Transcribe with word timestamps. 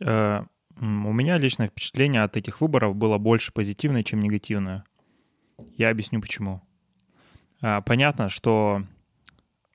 Э, 0.00 0.42
у 0.80 1.12
меня 1.12 1.38
личное 1.38 1.68
впечатление 1.68 2.22
от 2.22 2.36
этих 2.36 2.60
выборов 2.60 2.96
было 2.96 3.18
больше 3.18 3.52
позитивное, 3.52 4.02
чем 4.02 4.20
негативное. 4.20 4.84
Я 5.76 5.90
объясню 5.90 6.20
почему. 6.20 6.62
А, 7.60 7.82
понятно, 7.82 8.28
что 8.28 8.82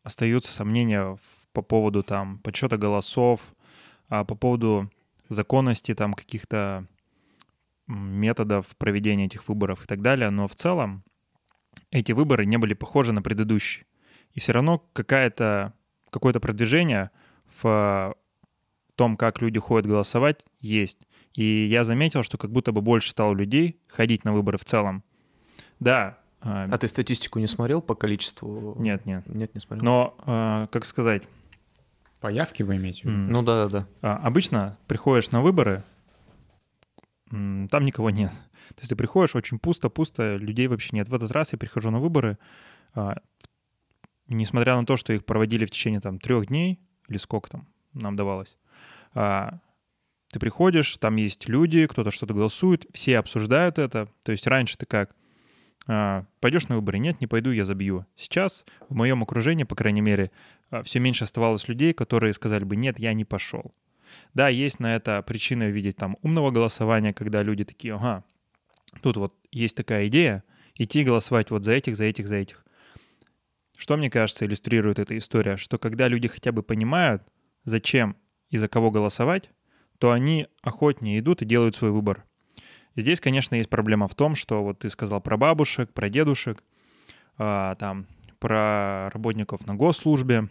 остаются 0.03 0.51
сомнения 0.51 1.17
по 1.53 1.61
поводу 1.61 2.01
там 2.01 2.39
подсчета 2.39 2.77
голосов, 2.77 3.41
а 4.09 4.23
по 4.23 4.35
поводу 4.35 4.89
законности 5.29 5.93
там 5.93 6.13
каких-то 6.13 6.87
методов 7.87 8.67
проведения 8.77 9.25
этих 9.25 9.47
выборов 9.47 9.83
и 9.83 9.87
так 9.87 10.01
далее, 10.01 10.31
но 10.31 10.47
в 10.47 10.55
целом 10.55 11.03
эти 11.91 12.11
выборы 12.11 12.45
не 12.45 12.57
были 12.57 12.73
похожи 12.73 13.13
на 13.13 13.21
предыдущие. 13.21 13.85
И 14.33 14.39
все 14.39 14.53
равно 14.53 14.79
какое-то 14.93 15.73
продвижение 16.11 17.11
в 17.61 18.15
том, 18.95 19.17
как 19.17 19.41
люди 19.41 19.59
ходят 19.59 19.87
голосовать, 19.87 20.45
есть. 20.59 20.97
И 21.35 21.65
я 21.65 21.83
заметил, 21.83 22.23
что 22.23 22.37
как 22.37 22.51
будто 22.51 22.71
бы 22.71 22.81
больше 22.81 23.11
стало 23.11 23.33
людей 23.33 23.79
ходить 23.87 24.23
на 24.23 24.33
выборы 24.33 24.57
в 24.57 24.65
целом. 24.65 25.03
Да. 25.79 26.17
А, 26.41 26.67
а 26.71 26.77
ты 26.77 26.87
статистику 26.87 27.39
не 27.39 27.47
смотрел 27.47 27.81
по 27.81 27.95
количеству? 27.95 28.75
Нет, 28.79 29.05
нет. 29.05 29.23
Нет, 29.27 29.53
не 29.53 29.61
смотрел. 29.61 29.83
Но, 29.83 30.15
а, 30.19 30.67
как 30.67 30.85
сказать... 30.85 31.23
По 32.21 32.31
явке 32.31 32.63
вы 32.63 32.77
имеете 32.77 33.01
в 33.01 33.05
виду? 33.05 33.33
Ну 33.33 33.43
да, 33.43 33.67
да, 33.67 33.87
да. 34.01 34.15
Обычно 34.17 34.77
приходишь 34.87 35.31
на 35.31 35.41
выборы, 35.41 35.83
там 37.29 37.85
никого 37.85 38.09
нет. 38.09 38.31
То 38.69 38.81
есть 38.81 38.89
ты 38.89 38.95
приходишь, 38.95 39.35
очень 39.35 39.59
пусто-пусто, 39.59 40.37
людей 40.37 40.67
вообще 40.67 40.89
нет. 40.93 41.07
В 41.07 41.13
этот 41.13 41.31
раз 41.31 41.53
я 41.53 41.59
прихожу 41.59 41.91
на 41.91 41.99
выборы, 41.99 42.37
а, 42.93 43.17
несмотря 44.27 44.75
на 44.75 44.85
то, 44.85 44.97
что 44.97 45.13
их 45.13 45.25
проводили 45.25 45.65
в 45.65 45.71
течение 45.71 46.01
там 46.01 46.19
трех 46.19 46.47
дней, 46.47 46.79
или 47.07 47.17
сколько 47.17 47.49
там 47.49 47.67
нам 47.93 48.15
давалось, 48.15 48.57
а, 48.64 48.64
ты 49.15 50.39
приходишь, 50.39 50.97
там 50.97 51.15
есть 51.15 51.47
люди, 51.47 51.87
кто-то 51.87 52.11
что-то 52.11 52.33
голосует, 52.33 52.85
все 52.93 53.17
обсуждают 53.17 53.79
это. 53.79 54.09
То 54.23 54.31
есть 54.31 54.45
раньше 54.47 54.77
ты 54.77 54.85
как? 54.85 55.15
А, 55.87 56.25
пойдешь 56.41 56.67
на 56.67 56.75
выборы? 56.75 56.99
Нет, 56.99 57.21
не 57.21 57.27
пойду, 57.27 57.51
я 57.51 57.63
забью. 57.63 58.05
Сейчас 58.15 58.65
в 58.89 58.95
моем 58.95 59.23
окружении, 59.23 59.63
по 59.63 59.75
крайней 59.75 60.01
мере, 60.01 60.31
все 60.83 60.99
меньше 60.99 61.23
оставалось 61.23 61.67
людей, 61.67 61.93
которые 61.93 62.33
сказали 62.33 62.63
бы, 62.65 62.75
нет, 62.75 62.99
я 62.99 63.13
не 63.13 63.23
пошел. 63.23 63.71
Да, 64.33 64.49
есть 64.49 64.79
на 64.79 64.95
это 64.95 65.21
причина 65.21 65.69
видеть 65.69 65.95
там 65.95 66.17
умного 66.21 66.51
голосования, 66.51 67.13
когда 67.13 67.41
люди 67.41 67.63
такие, 67.63 67.95
ага, 67.95 68.23
тут 69.01 69.17
вот 69.17 69.33
есть 69.51 69.77
такая 69.77 70.07
идея, 70.07 70.43
идти 70.75 71.03
голосовать 71.03 71.51
вот 71.51 71.63
за 71.63 71.71
этих, 71.71 71.95
за 71.95 72.05
этих, 72.05 72.27
за 72.27 72.35
этих. 72.35 72.65
Что, 73.77 73.97
мне 73.97 74.09
кажется, 74.09 74.45
иллюстрирует 74.45 74.99
эта 74.99 75.17
история? 75.17 75.57
Что 75.57 75.77
когда 75.77 76.07
люди 76.07 76.27
хотя 76.27 76.51
бы 76.51 76.63
понимают, 76.63 77.23
зачем 77.63 78.17
и 78.49 78.57
за 78.57 78.67
кого 78.67 78.91
голосовать, 78.91 79.49
то 79.97 80.11
они 80.11 80.47
охотнее 80.61 81.19
идут 81.19 81.41
и 81.41 81.45
делают 81.45 81.75
свой 81.75 81.91
выбор. 81.91 82.25
Здесь, 82.95 83.19
конечно, 83.19 83.55
есть 83.55 83.69
проблема 83.69 84.07
в 84.07 84.15
том, 84.15 84.35
что 84.35 84.63
вот 84.63 84.79
ты 84.79 84.89
сказал 84.89 85.19
про 85.21 85.37
бабушек, 85.37 85.91
про 85.93 86.09
дедушек, 86.09 86.63
а, 87.37 87.75
там, 87.75 88.07
про 88.39 89.09
работников 89.13 89.67
на 89.67 89.75
госслужбе. 89.75 90.49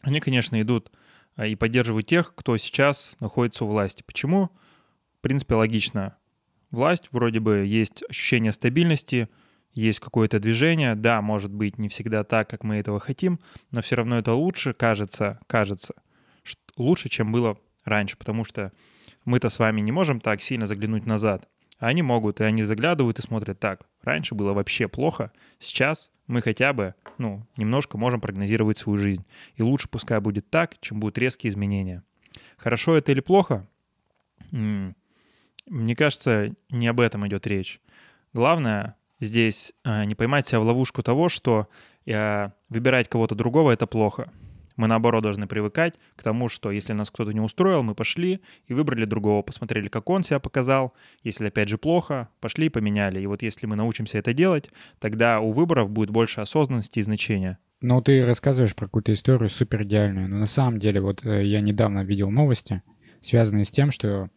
Они, 0.00 0.20
конечно, 0.20 0.60
идут 0.60 0.90
а, 1.36 1.46
и 1.46 1.54
поддерживают 1.54 2.06
тех, 2.06 2.34
кто 2.34 2.56
сейчас 2.56 3.16
находится 3.20 3.64
у 3.64 3.68
власти. 3.68 4.02
Почему? 4.06 4.50
В 5.18 5.20
принципе, 5.20 5.54
логично. 5.54 6.16
Власть, 6.70 7.08
вроде 7.10 7.40
бы, 7.40 7.64
есть 7.66 8.02
ощущение 8.08 8.52
стабильности, 8.52 9.28
есть 9.72 10.00
какое-то 10.00 10.38
движение. 10.38 10.94
Да, 10.94 11.20
может 11.20 11.52
быть, 11.52 11.78
не 11.78 11.88
всегда 11.88 12.24
так, 12.24 12.48
как 12.48 12.64
мы 12.64 12.76
этого 12.76 13.00
хотим, 13.00 13.38
но 13.70 13.82
все 13.82 13.96
равно 13.96 14.18
это 14.18 14.32
лучше, 14.32 14.72
кажется, 14.72 15.38
кажется, 15.46 15.94
лучше, 16.76 17.08
чем 17.08 17.32
было 17.32 17.58
раньше, 17.84 18.16
потому 18.16 18.44
что 18.44 18.72
мы-то 19.24 19.48
с 19.48 19.58
вами 19.58 19.80
не 19.80 19.92
можем 19.92 20.20
так 20.20 20.40
сильно 20.40 20.66
заглянуть 20.66 21.06
назад. 21.06 21.48
А 21.78 21.88
они 21.88 22.02
могут, 22.02 22.40
и 22.40 22.44
они 22.44 22.62
заглядывают 22.62 23.18
и 23.18 23.22
смотрят 23.22 23.60
так. 23.60 23.86
Раньше 24.02 24.34
было 24.34 24.52
вообще 24.52 24.88
плохо, 24.88 25.30
сейчас 25.58 26.10
мы 26.26 26.40
хотя 26.42 26.72
бы, 26.72 26.94
ну, 27.18 27.46
немножко 27.56 27.98
можем 27.98 28.20
прогнозировать 28.20 28.78
свою 28.78 28.96
жизнь. 28.96 29.26
И 29.56 29.62
лучше 29.62 29.88
пускай 29.88 30.20
будет 30.20 30.48
так, 30.48 30.80
чем 30.80 31.00
будут 31.00 31.18
резкие 31.18 31.50
изменения. 31.50 32.02
Хорошо 32.56 32.96
это 32.96 33.12
или 33.12 33.20
плохо? 33.20 33.68
Мне 34.50 35.96
кажется, 35.96 36.54
не 36.70 36.86
об 36.86 37.00
этом 37.00 37.26
идет 37.26 37.46
речь. 37.46 37.80
Главное 38.32 38.96
здесь 39.20 39.72
э, 39.84 40.04
не 40.04 40.14
поймать 40.14 40.46
себя 40.46 40.60
в 40.60 40.64
ловушку 40.64 41.02
того, 41.02 41.28
что 41.28 41.68
э, 42.06 42.50
выбирать 42.68 43.08
кого-то 43.08 43.34
другого— 43.34 43.70
это 43.72 43.86
плохо. 43.86 44.30
Мы, 44.76 44.86
наоборот, 44.86 45.22
должны 45.22 45.46
привыкать 45.46 45.98
к 46.16 46.22
тому, 46.22 46.48
что 46.48 46.70
если 46.70 46.92
нас 46.92 47.10
кто-то 47.10 47.32
не 47.32 47.40
устроил, 47.40 47.82
мы 47.82 47.94
пошли 47.94 48.40
и 48.66 48.74
выбрали 48.74 49.04
другого, 49.06 49.42
посмотрели, 49.42 49.88
как 49.88 50.08
он 50.10 50.22
себя 50.22 50.38
показал. 50.38 50.92
Если, 51.22 51.46
опять 51.46 51.68
же, 51.68 51.78
плохо, 51.78 52.28
пошли 52.40 52.66
и 52.66 52.70
поменяли. 52.70 53.20
И 53.20 53.26
вот 53.26 53.42
если 53.42 53.66
мы 53.66 53.76
научимся 53.76 54.18
это 54.18 54.34
делать, 54.34 54.70
тогда 54.98 55.40
у 55.40 55.50
выборов 55.50 55.90
будет 55.90 56.10
больше 56.10 56.40
осознанности 56.40 56.98
и 56.98 57.02
значения. 57.02 57.58
Ну, 57.80 58.00
ты 58.00 58.24
рассказываешь 58.24 58.74
про 58.74 58.86
какую-то 58.86 59.12
историю 59.12 59.50
супер 59.50 59.82
идеальную, 59.82 60.28
но 60.28 60.36
на 60.36 60.46
самом 60.46 60.78
деле 60.78 61.00
вот 61.00 61.24
э, 61.24 61.44
я 61.44 61.60
недавно 61.60 62.04
видел 62.04 62.30
новости, 62.30 62.82
связанные 63.20 63.64
с 63.64 63.70
тем, 63.70 63.90
что 63.90 64.30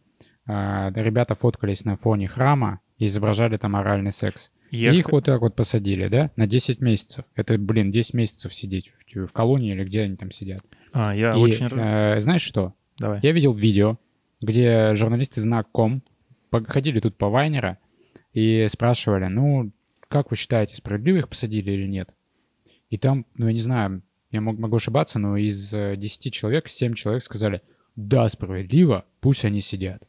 э, 0.46 0.90
ребята 0.94 1.34
фоткались 1.34 1.84
на 1.84 1.96
фоне 1.96 2.28
храма 2.28 2.80
и 2.98 3.06
изображали 3.06 3.56
там 3.56 3.76
оральный 3.76 4.12
секс. 4.12 4.52
Я... 4.70 4.92
И 4.92 4.98
их 4.98 5.10
вот 5.10 5.24
так 5.24 5.40
вот 5.40 5.56
посадили, 5.56 6.08
да, 6.08 6.30
на 6.36 6.46
10 6.46 6.80
месяцев. 6.80 7.24
Это, 7.34 7.58
блин, 7.58 7.90
10 7.90 8.14
месяцев 8.14 8.54
сидеть 8.54 8.92
в, 9.14 9.26
в 9.26 9.32
колонии 9.32 9.72
или 9.72 9.84
где 9.84 10.02
они 10.02 10.16
там 10.16 10.30
сидят. 10.30 10.62
А, 10.92 11.14
я 11.14 11.34
и, 11.34 11.36
очень... 11.36 11.68
Э, 11.70 12.20
знаешь 12.20 12.42
что? 12.42 12.74
Давай. 12.98 13.20
Я 13.22 13.32
видел 13.32 13.52
видео, 13.52 13.98
где 14.40 14.94
журналисты 14.94 15.40
знаком 15.40 16.02
ходили 16.66 17.00
тут 17.00 17.16
по 17.16 17.28
Вайнера 17.28 17.78
и 18.32 18.66
спрашивали, 18.70 19.26
ну, 19.26 19.72
как 20.08 20.30
вы 20.30 20.36
считаете, 20.36 20.76
справедливо 20.76 21.18
их 21.18 21.28
посадили 21.28 21.70
или 21.70 21.86
нет? 21.86 22.14
И 22.88 22.98
там, 22.98 23.26
ну, 23.36 23.46
я 23.46 23.52
не 23.52 23.60
знаю, 23.60 24.02
я 24.30 24.40
мог, 24.40 24.58
могу 24.58 24.76
ошибаться, 24.76 25.18
но 25.18 25.36
из 25.36 25.70
10 25.70 26.26
э, 26.26 26.30
человек 26.30 26.68
7 26.68 26.94
человек 26.94 27.22
сказали, 27.22 27.62
да, 27.96 28.28
справедливо, 28.28 29.04
пусть 29.20 29.44
они 29.44 29.60
сидят. 29.60 30.02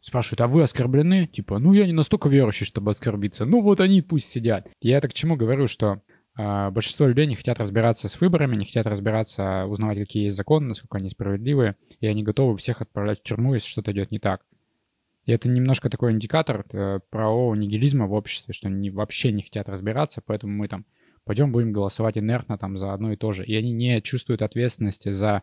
Спрашивают, 0.00 0.40
а 0.40 0.48
вы 0.48 0.62
оскорблены? 0.62 1.26
Типа, 1.28 1.58
ну 1.58 1.72
я 1.72 1.86
не 1.86 1.92
настолько 1.92 2.28
верующий, 2.28 2.66
чтобы 2.66 2.90
оскорбиться. 2.90 3.44
Ну 3.44 3.62
вот 3.62 3.80
они 3.80 4.02
пусть 4.02 4.28
сидят. 4.28 4.68
Я 4.80 4.98
это 4.98 5.08
к 5.08 5.14
чему 5.14 5.36
говорю, 5.36 5.68
что 5.68 6.02
большинство 6.36 7.06
людей 7.06 7.26
не 7.26 7.36
хотят 7.36 7.58
разбираться 7.58 8.08
с 8.08 8.20
выборами, 8.20 8.56
не 8.56 8.64
хотят 8.64 8.86
разбираться, 8.86 9.66
узнавать, 9.66 9.98
какие 9.98 10.24
есть 10.24 10.36
законы, 10.36 10.68
насколько 10.68 10.98
они 10.98 11.10
справедливые, 11.10 11.76
и 12.00 12.06
они 12.06 12.22
готовы 12.22 12.56
всех 12.56 12.80
отправлять 12.80 13.20
в 13.20 13.22
тюрьму, 13.22 13.54
если 13.54 13.68
что-то 13.68 13.92
идет 13.92 14.10
не 14.10 14.18
так. 14.18 14.42
И 15.24 15.32
это 15.32 15.48
немножко 15.48 15.88
такой 15.88 16.12
индикатор 16.12 16.64
э, 16.72 16.98
правового 17.10 17.54
нигилизма 17.54 18.06
в 18.06 18.12
обществе, 18.12 18.52
что 18.54 18.68
они 18.68 18.90
вообще 18.90 19.30
не 19.30 19.42
хотят 19.42 19.68
разбираться, 19.68 20.20
поэтому 20.24 20.52
мы 20.52 20.68
там 20.68 20.84
пойдем 21.24 21.52
будем 21.52 21.72
голосовать 21.72 22.18
инертно 22.18 22.58
там 22.58 22.76
за 22.76 22.92
одно 22.92 23.12
и 23.12 23.16
то 23.16 23.30
же. 23.32 23.44
И 23.44 23.54
они 23.54 23.72
не 23.72 24.02
чувствуют 24.02 24.42
ответственности 24.42 25.10
за 25.10 25.42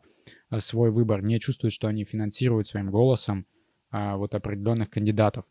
э, 0.49 0.59
свой 0.59 0.91
выбор, 0.91 1.21
не 1.21 1.39
чувствуют, 1.39 1.73
что 1.73 1.87
они 1.87 2.03
финансируют 2.03 2.67
своим 2.67 2.91
голосом 2.91 3.45
а, 3.91 4.17
вот 4.17 4.35
определенных 4.35 4.89
кандидатов. 4.89 5.45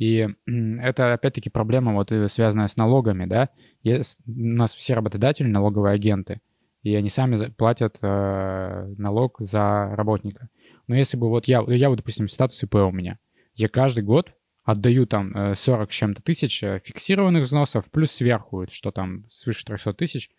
И 0.00 0.26
это, 0.46 1.12
опять-таки, 1.12 1.50
проблема, 1.50 1.92
вот 1.92 2.10
э, 2.10 2.26
связанная 2.28 2.68
с 2.68 2.78
налогами, 2.78 3.26
да. 3.26 3.50
Есть, 3.82 4.18
у 4.26 4.32
нас 4.32 4.74
все 4.74 4.94
работодатели 4.94 5.46
налоговые 5.46 5.92
агенты, 5.92 6.40
и 6.82 6.94
они 6.94 7.10
сами 7.10 7.36
платят 7.50 7.98
э, 8.00 8.94
налог 8.96 9.36
за 9.40 9.90
работника. 9.94 10.48
Но 10.86 10.96
если 10.96 11.18
бы 11.18 11.28
вот 11.28 11.48
я, 11.48 11.62
я 11.68 11.90
вот, 11.90 11.96
допустим, 11.96 12.28
статус 12.28 12.62
ИП 12.62 12.76
у 12.76 12.90
меня, 12.90 13.18
я 13.54 13.68
каждый 13.68 14.02
год 14.02 14.32
отдаю 14.64 15.04
там 15.04 15.54
40 15.54 15.88
э, 15.90 15.92
с 15.92 15.94
чем-то 15.94 16.22
тысяч 16.22 16.62
э, 16.62 16.80
фиксированных 16.82 17.44
взносов, 17.44 17.90
плюс 17.90 18.10
сверху, 18.10 18.64
что 18.70 18.92
там 18.92 19.26
свыше 19.28 19.66
300 19.66 19.92
тысяч, 19.92 20.30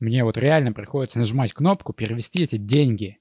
мне 0.00 0.22
вот 0.22 0.36
реально 0.36 0.74
приходится 0.74 1.18
нажимать 1.18 1.54
кнопку, 1.54 1.94
перевести 1.94 2.42
эти 2.42 2.56
деньги 2.58 3.16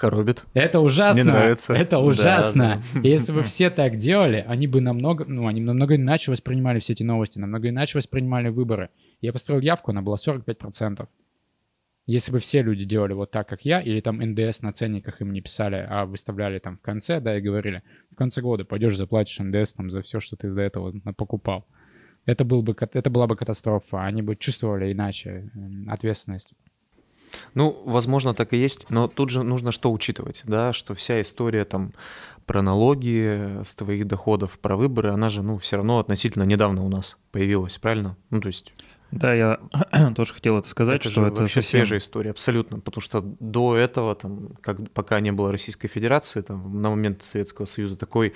Коробит. 0.00 0.46
Это 0.54 0.80
ужасно. 0.80 1.22
Мне 1.22 1.30
нравится. 1.30 1.74
Это 1.74 1.98
ужасно. 1.98 2.80
Да, 2.94 3.00
да. 3.02 3.06
Если 3.06 3.32
бы 3.32 3.42
все 3.42 3.68
так 3.68 3.98
делали, 3.98 4.42
они 4.48 4.66
бы 4.66 4.80
намного, 4.80 5.26
ну, 5.26 5.46
они 5.46 5.60
намного 5.60 5.96
иначе 5.96 6.30
воспринимали 6.30 6.78
все 6.78 6.94
эти 6.94 7.02
новости, 7.02 7.38
намного 7.38 7.68
иначе 7.68 7.98
воспринимали 7.98 8.48
выборы. 8.48 8.88
Я 9.20 9.34
построил 9.34 9.60
явку, 9.60 9.90
она 9.90 10.00
была 10.00 10.16
45%. 10.16 11.06
Если 12.06 12.32
бы 12.32 12.38
все 12.38 12.62
люди 12.62 12.86
делали 12.86 13.12
вот 13.12 13.30
так, 13.30 13.46
как 13.46 13.66
я, 13.66 13.82
или 13.82 14.00
там 14.00 14.22
НДС 14.22 14.62
на 14.62 14.72
ценниках 14.72 15.20
им 15.20 15.32
не 15.32 15.42
писали, 15.42 15.86
а 15.86 16.06
выставляли 16.06 16.58
там 16.60 16.78
в 16.78 16.80
конце, 16.80 17.20
да, 17.20 17.36
и 17.36 17.42
говорили, 17.42 17.82
в 18.10 18.16
конце 18.16 18.40
года 18.40 18.64
пойдешь 18.64 18.96
заплатишь 18.96 19.38
НДС 19.38 19.74
там 19.74 19.90
за 19.90 20.00
все, 20.00 20.18
что 20.18 20.34
ты 20.34 20.50
до 20.50 20.62
этого 20.62 20.98
покупал. 21.12 21.66
Это, 22.24 22.46
был 22.46 22.62
бы, 22.62 22.74
это 22.80 23.10
была 23.10 23.26
бы 23.26 23.36
катастрофа. 23.36 24.02
Они 24.02 24.22
бы 24.22 24.34
чувствовали 24.34 24.92
иначе 24.92 25.50
ответственность. 25.88 26.54
Ну, 27.54 27.76
возможно, 27.84 28.34
так 28.34 28.52
и 28.52 28.56
есть, 28.56 28.88
но 28.90 29.08
тут 29.08 29.30
же 29.30 29.42
нужно 29.42 29.72
что 29.72 29.92
учитывать, 29.92 30.42
да, 30.44 30.72
что 30.72 30.94
вся 30.94 31.20
история 31.20 31.64
там 31.64 31.92
про 32.46 32.62
налоги 32.62 33.62
с 33.64 33.74
твоих 33.74 34.06
доходов, 34.06 34.58
про 34.58 34.76
выборы, 34.76 35.10
она 35.10 35.30
же, 35.30 35.42
ну, 35.42 35.58
все 35.58 35.76
равно 35.76 36.00
относительно 36.00 36.42
недавно 36.42 36.84
у 36.84 36.88
нас 36.88 37.16
появилась, 37.30 37.78
правильно? 37.78 38.16
Ну, 38.30 38.40
то 38.40 38.48
есть... 38.48 38.72
Да, 39.12 39.34
я 39.34 39.58
тоже 40.16 40.34
хотел 40.34 40.58
это 40.58 40.68
сказать, 40.68 41.00
это 41.00 41.10
что 41.10 41.26
это 41.26 41.42
вообще 41.42 41.62
совсем... 41.62 41.80
свежая 41.80 41.98
история, 41.98 42.30
абсолютно, 42.30 42.78
потому 42.80 43.02
что 43.02 43.20
до 43.40 43.76
этого, 43.76 44.14
там, 44.14 44.50
как, 44.60 44.90
пока 44.90 45.20
не 45.20 45.32
было 45.32 45.52
Российской 45.52 45.88
Федерации, 45.88 46.40
там, 46.42 46.80
на 46.80 46.90
момент 46.90 47.22
Советского 47.22 47.66
Союза, 47.66 47.96
такой, 47.96 48.34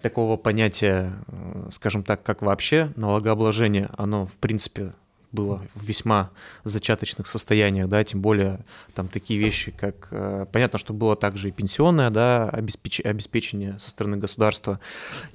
такого 0.00 0.36
понятия, 0.36 1.12
э, 1.26 1.68
скажем 1.72 2.04
так, 2.04 2.22
как 2.22 2.42
вообще 2.42 2.92
налогообложение, 2.96 3.90
оно, 3.96 4.26
в 4.26 4.34
принципе, 4.38 4.92
было 5.32 5.62
в 5.74 5.84
весьма 5.84 6.30
зачаточных 6.64 7.26
состояниях, 7.26 7.88
да, 7.88 8.04
тем 8.04 8.20
более 8.20 8.60
там 8.94 9.08
такие 9.08 9.40
вещи, 9.40 9.72
как, 9.72 10.08
э, 10.10 10.46
понятно, 10.52 10.78
что 10.78 10.92
было 10.92 11.16
также 11.16 11.48
и 11.48 11.52
пенсионное, 11.52 12.10
да, 12.10 12.48
обеспеч... 12.48 13.00
обеспечение 13.00 13.78
со 13.78 13.90
стороны 13.90 14.18
государства, 14.18 14.78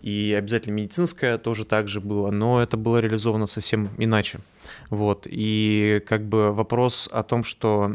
и 0.01 0.35
обязательно 0.37 0.75
медицинское 0.75 1.37
тоже 1.37 1.65
также 1.65 1.99
было, 1.99 2.31
но 2.31 2.61
это 2.61 2.77
было 2.77 2.99
реализовано 2.99 3.47
совсем 3.47 3.89
иначе, 3.97 4.39
вот, 4.89 5.25
и 5.25 6.01
как 6.07 6.27
бы 6.27 6.53
вопрос 6.53 7.09
о 7.11 7.23
том, 7.23 7.43
что 7.43 7.93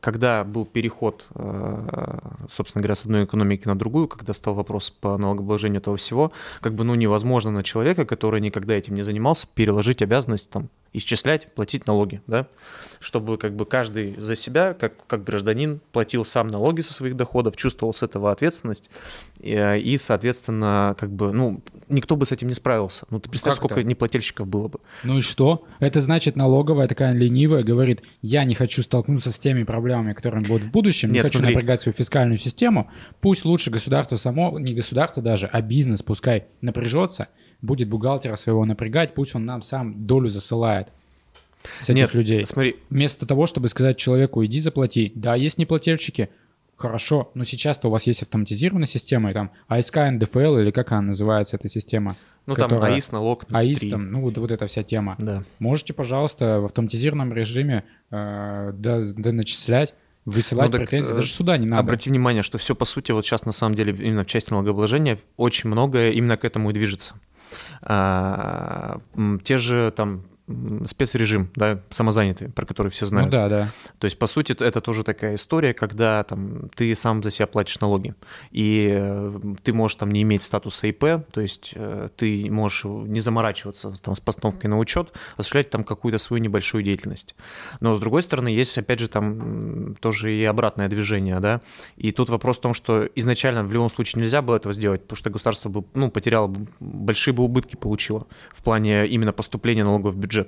когда 0.00 0.44
был 0.44 0.66
переход, 0.66 1.26
э, 1.34 2.18
собственно 2.50 2.82
говоря, 2.82 2.94
с 2.94 3.04
одной 3.04 3.24
экономики 3.24 3.66
на 3.66 3.78
другую, 3.78 4.08
когда 4.08 4.34
стал 4.34 4.54
вопрос 4.54 4.90
по 4.90 5.16
налогообложению 5.16 5.80
этого 5.80 5.96
всего, 5.96 6.32
как 6.60 6.74
бы, 6.74 6.84
ну, 6.84 6.94
невозможно 6.94 7.50
на 7.50 7.62
человека, 7.62 8.04
который 8.04 8.40
никогда 8.40 8.74
этим 8.74 8.94
не 8.94 9.02
занимался, 9.02 9.46
переложить 9.54 10.02
обязанность 10.02 10.50
там 10.50 10.68
исчислять, 10.92 11.52
платить 11.54 11.86
налоги, 11.86 12.20
да, 12.26 12.48
чтобы 12.98 13.38
как 13.38 13.54
бы 13.54 13.64
каждый 13.64 14.16
за 14.20 14.34
себя, 14.34 14.74
как, 14.74 15.06
как 15.06 15.24
гражданин, 15.24 15.80
платил 15.92 16.24
сам 16.24 16.48
налоги 16.48 16.80
со 16.80 16.92
своих 16.92 17.16
доходов, 17.16 17.56
чувствовал 17.56 17.92
с 17.92 18.02
этого 18.02 18.32
ответственность, 18.32 18.90
и, 19.40 19.80
и 19.82 19.96
соответственно, 19.98 20.96
как 20.98 21.10
бы, 21.10 21.32
ну, 21.32 21.62
никто 21.88 22.16
бы 22.16 22.26
с 22.26 22.32
этим 22.32 22.48
не 22.48 22.54
справился. 22.54 23.06
Ну, 23.10 23.20
ты 23.20 23.30
представь, 23.30 23.52
Как 23.54 23.56
сколько 23.58 23.80
это? 23.80 23.88
неплательщиков 23.88 24.48
было 24.48 24.68
бы. 24.68 24.80
Ну 25.04 25.18
и 25.18 25.20
что? 25.20 25.64
Это 25.78 26.00
значит 26.00 26.36
налоговая 26.36 26.88
такая 26.88 27.12
ленивая 27.12 27.62
говорит, 27.62 28.02
я 28.22 28.44
не 28.44 28.54
хочу 28.54 28.82
столкнуться 28.82 29.30
с 29.32 29.38
теми 29.38 29.62
проблемами, 29.62 30.12
которые 30.12 30.44
будут 30.44 30.64
в 30.64 30.70
будущем, 30.70 31.10
не 31.10 31.14
Нет, 31.14 31.26
хочу 31.26 31.38
смотри. 31.38 31.54
напрягать 31.54 31.80
свою 31.80 31.94
фискальную 31.94 32.38
систему. 32.38 32.90
Пусть 33.20 33.44
лучше 33.44 33.70
государство 33.70 34.16
само, 34.16 34.58
не 34.58 34.74
государство 34.74 35.22
даже, 35.22 35.46
а 35.46 35.60
бизнес 35.60 36.02
пускай 36.02 36.46
напряжется, 36.60 37.28
будет 37.62 37.88
бухгалтера 37.88 38.36
своего 38.36 38.64
напрягать, 38.64 39.14
пусть 39.14 39.34
он 39.34 39.44
нам 39.44 39.62
сам 39.62 40.06
долю 40.06 40.28
засылает 40.28 40.88
с 41.78 41.90
этих 41.90 41.94
Нет, 41.96 42.14
людей. 42.14 42.46
смотри, 42.46 42.76
Вместо 42.88 43.26
того, 43.26 43.46
чтобы 43.46 43.68
сказать 43.68 43.96
человеку, 43.98 44.44
иди 44.44 44.60
заплати. 44.60 45.12
Да, 45.14 45.34
есть 45.34 45.58
неплательщики, 45.58 46.30
хорошо, 46.76 47.30
но 47.34 47.44
сейчас-то 47.44 47.88
у 47.88 47.90
вас 47.90 48.04
есть 48.06 48.22
автоматизированная 48.22 48.86
система, 48.86 49.30
и 49.30 49.34
там 49.34 49.50
АСК, 49.68 49.96
НДФЛ, 50.10 50.58
или 50.58 50.70
как 50.70 50.92
она 50.92 51.02
называется, 51.02 51.56
эта 51.56 51.68
система? 51.68 52.16
ну 52.46 52.54
там 52.54 52.70
которая- 52.70 52.94
АИС, 52.94 53.12
налог, 53.12 53.44
АИС, 53.50 53.80
три. 53.80 53.90
там, 53.90 54.10
ну 54.10 54.22
вот, 54.22 54.38
вот 54.38 54.50
эта 54.50 54.66
вся 54.66 54.82
тема. 54.82 55.14
Да. 55.18 55.44
Можете, 55.58 55.92
пожалуйста, 55.92 56.60
в 56.60 56.64
автоматизированном 56.64 57.34
режиме 57.34 57.84
э, 58.10 58.72
да, 58.74 59.02
да 59.04 59.32
начислять, 59.32 59.94
высылать 60.24 60.70
Ну, 60.70 60.78
так, 60.78 60.88
претензии, 60.88 61.12
э, 61.12 61.16
даже 61.16 61.28
сюда 61.28 61.56
не 61.56 61.66
надо. 61.66 61.80
Обрати 61.80 62.10
внимание, 62.10 62.42
что 62.42 62.58
все 62.58 62.74
по 62.74 62.84
сути 62.84 63.12
вот 63.12 63.24
сейчас 63.24 63.44
на 63.44 63.52
самом 63.52 63.74
деле 63.74 63.92
именно 63.92 64.24
в 64.24 64.26
части 64.26 64.50
налогообложения 64.50 65.18
очень 65.36 65.70
многое 65.70 66.12
именно 66.12 66.36
к 66.36 66.44
этому 66.44 66.70
и 66.70 66.72
движется. 66.72 67.14
А, 67.82 69.00
те 69.44 69.58
же 69.58 69.92
там 69.96 70.24
спецрежим, 70.86 71.50
да, 71.54 71.80
самозанятый, 71.90 72.48
про 72.50 72.66
который 72.66 72.90
все 72.90 73.06
знают. 73.06 73.32
Ну 73.32 73.38
да, 73.38 73.48
да. 73.48 73.68
То 73.98 74.06
есть, 74.06 74.18
по 74.18 74.26
сути, 74.26 74.52
это 74.52 74.80
тоже 74.80 75.04
такая 75.04 75.34
история, 75.34 75.74
когда 75.74 76.22
там 76.24 76.68
ты 76.74 76.94
сам 76.94 77.22
за 77.22 77.30
себя 77.30 77.46
платишь 77.46 77.80
налоги, 77.80 78.14
и 78.50 78.90
э, 78.92 79.40
ты 79.62 79.72
можешь 79.72 79.96
там 79.96 80.10
не 80.10 80.22
иметь 80.22 80.42
статуса 80.42 80.86
ИП, 80.88 81.26
то 81.30 81.40
есть 81.40 81.72
э, 81.74 82.08
ты 82.16 82.50
можешь 82.50 82.84
не 82.84 83.20
заморачиваться 83.20 83.92
там, 84.02 84.14
с 84.14 84.20
постановкой 84.20 84.70
на 84.70 84.78
учет, 84.78 85.12
осуществлять 85.36 85.70
там 85.70 85.84
какую-то 85.84 86.18
свою 86.18 86.42
небольшую 86.42 86.82
деятельность. 86.82 87.34
Но, 87.80 87.94
с 87.94 88.00
другой 88.00 88.22
стороны, 88.22 88.48
есть, 88.48 88.76
опять 88.78 89.00
же, 89.00 89.08
там 89.08 89.94
тоже 90.00 90.34
и 90.34 90.44
обратное 90.44 90.88
движение, 90.88 91.40
да, 91.40 91.60
и 91.96 92.12
тут 92.12 92.28
вопрос 92.28 92.58
в 92.58 92.60
том, 92.60 92.74
что 92.74 93.04
изначально 93.14 93.64
в 93.64 93.72
любом 93.72 93.90
случае 93.90 94.22
нельзя 94.22 94.42
было 94.42 94.56
этого 94.56 94.72
сделать, 94.72 95.02
потому 95.02 95.16
что 95.16 95.30
государство 95.30 95.68
бы, 95.68 95.84
ну, 95.94 96.10
потеряло 96.10 96.46
бы, 96.46 96.66
большие 96.80 97.34
бы 97.34 97.42
убытки 97.42 97.76
получило 97.76 98.26
в 98.52 98.62
плане 98.62 99.06
именно 99.06 99.32
поступления 99.32 99.84
налогов 99.84 100.14
в 100.14 100.18
бюджет, 100.18 100.39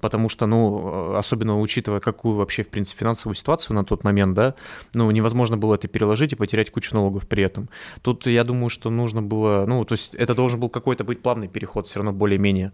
потому 0.00 0.28
что, 0.28 0.46
ну, 0.46 1.14
э, 1.14 1.18
особенно 1.18 1.60
учитывая, 1.60 2.00
какую 2.00 2.36
вообще, 2.36 2.62
в 2.62 2.68
принципе, 2.68 3.00
финансовую 3.00 3.34
ситуацию 3.34 3.76
на 3.76 3.84
тот 3.84 4.04
момент, 4.04 4.34
да, 4.34 4.54
ну, 4.94 5.10
невозможно 5.10 5.56
было 5.56 5.74
это 5.74 5.88
переложить 5.88 6.32
и 6.32 6.36
потерять 6.36 6.70
кучу 6.70 6.94
налогов 6.94 7.26
при 7.26 7.42
этом. 7.42 7.68
Тут 8.02 8.26
я 8.26 8.44
думаю, 8.44 8.70
что 8.70 8.90
нужно 8.90 9.22
было, 9.22 9.64
ну, 9.66 9.84
то 9.84 9.92
есть 9.92 10.14
это 10.14 10.34
должен 10.34 10.60
был 10.60 10.68
какой-то 10.68 11.04
быть 11.04 11.22
плавный 11.22 11.48
переход, 11.48 11.86
все 11.86 11.98
равно 11.98 12.12
более-менее. 12.12 12.72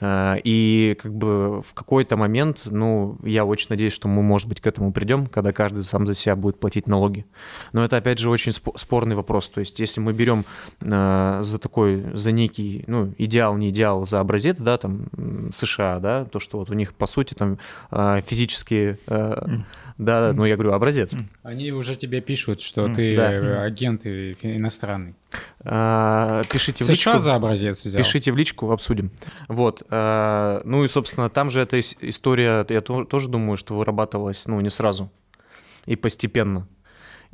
Э, 0.00 0.36
И 0.44 0.96
как 1.02 1.14
бы 1.14 1.62
в 1.62 1.74
какой-то 1.74 2.16
момент, 2.16 2.62
ну, 2.66 3.18
я 3.24 3.44
очень 3.44 3.66
надеюсь, 3.70 3.92
что 3.92 4.08
мы, 4.08 4.22
может 4.22 4.48
быть, 4.48 4.60
к 4.60 4.66
этому 4.66 4.92
придем, 4.92 5.26
когда 5.26 5.52
каждый 5.52 5.82
сам 5.82 6.06
за 6.06 6.14
себя 6.14 6.36
будет 6.36 6.60
платить 6.60 6.86
налоги. 6.88 7.24
Но 7.72 7.84
это, 7.84 7.96
опять 7.96 8.18
же, 8.18 8.30
очень 8.30 8.52
спо- 8.52 8.76
спорный 8.76 9.16
вопрос. 9.16 9.48
То 9.48 9.60
есть 9.60 9.80
если 9.80 10.00
мы 10.00 10.12
берем 10.12 10.44
э, 10.80 11.38
за 11.40 11.58
такой, 11.58 12.04
за 12.14 12.32
некий, 12.32 12.84
ну, 12.86 13.14
идеал, 13.18 13.56
не 13.56 13.68
идеал, 13.70 14.04
за 14.04 14.20
образец, 14.20 14.60
да, 14.60 14.76
там, 14.78 15.06
США, 15.52 15.98
да, 16.00 16.24
то, 16.24 16.40
что 16.40 16.58
вот 16.58 16.70
у 16.70 16.74
них, 16.74 16.94
по 16.94 17.06
сути, 17.06 17.34
там 17.34 17.58
э, 17.90 18.20
физические, 18.26 18.98
э, 19.06 19.46
да, 19.98 20.32
ну, 20.34 20.44
я 20.44 20.56
говорю, 20.56 20.72
образец. 20.72 21.14
Они 21.42 21.72
уже 21.72 21.96
тебе 21.96 22.20
пишут, 22.20 22.60
что 22.60 22.92
ты 22.92 23.16
да. 23.16 23.62
агент 23.62 24.06
иностранный. 24.06 25.14
Э, 25.64 26.42
Пишите 26.50 26.84
в 26.84 26.88
личку. 26.88 27.10
США 27.10 27.18
за 27.18 27.34
образец 27.34 27.84
взял. 27.84 27.98
Пишите 27.98 28.30
в 28.30 28.36
личку, 28.36 28.70
обсудим. 28.70 29.10
Вот. 29.48 29.75
Э, 29.88 30.60
Ну 30.64 30.84
и, 30.84 30.88
собственно, 30.88 31.28
там 31.30 31.50
же 31.50 31.60
эта 31.60 31.78
ис- 31.78 31.96
история, 32.00 32.64
я 32.68 32.80
то- 32.80 33.04
тоже 33.04 33.28
думаю, 33.28 33.56
что 33.56 33.74
вырабатывалась, 33.74 34.46
ну, 34.46 34.60
не 34.60 34.70
сразу 34.70 35.10
и 35.86 35.96
постепенно. 35.96 36.66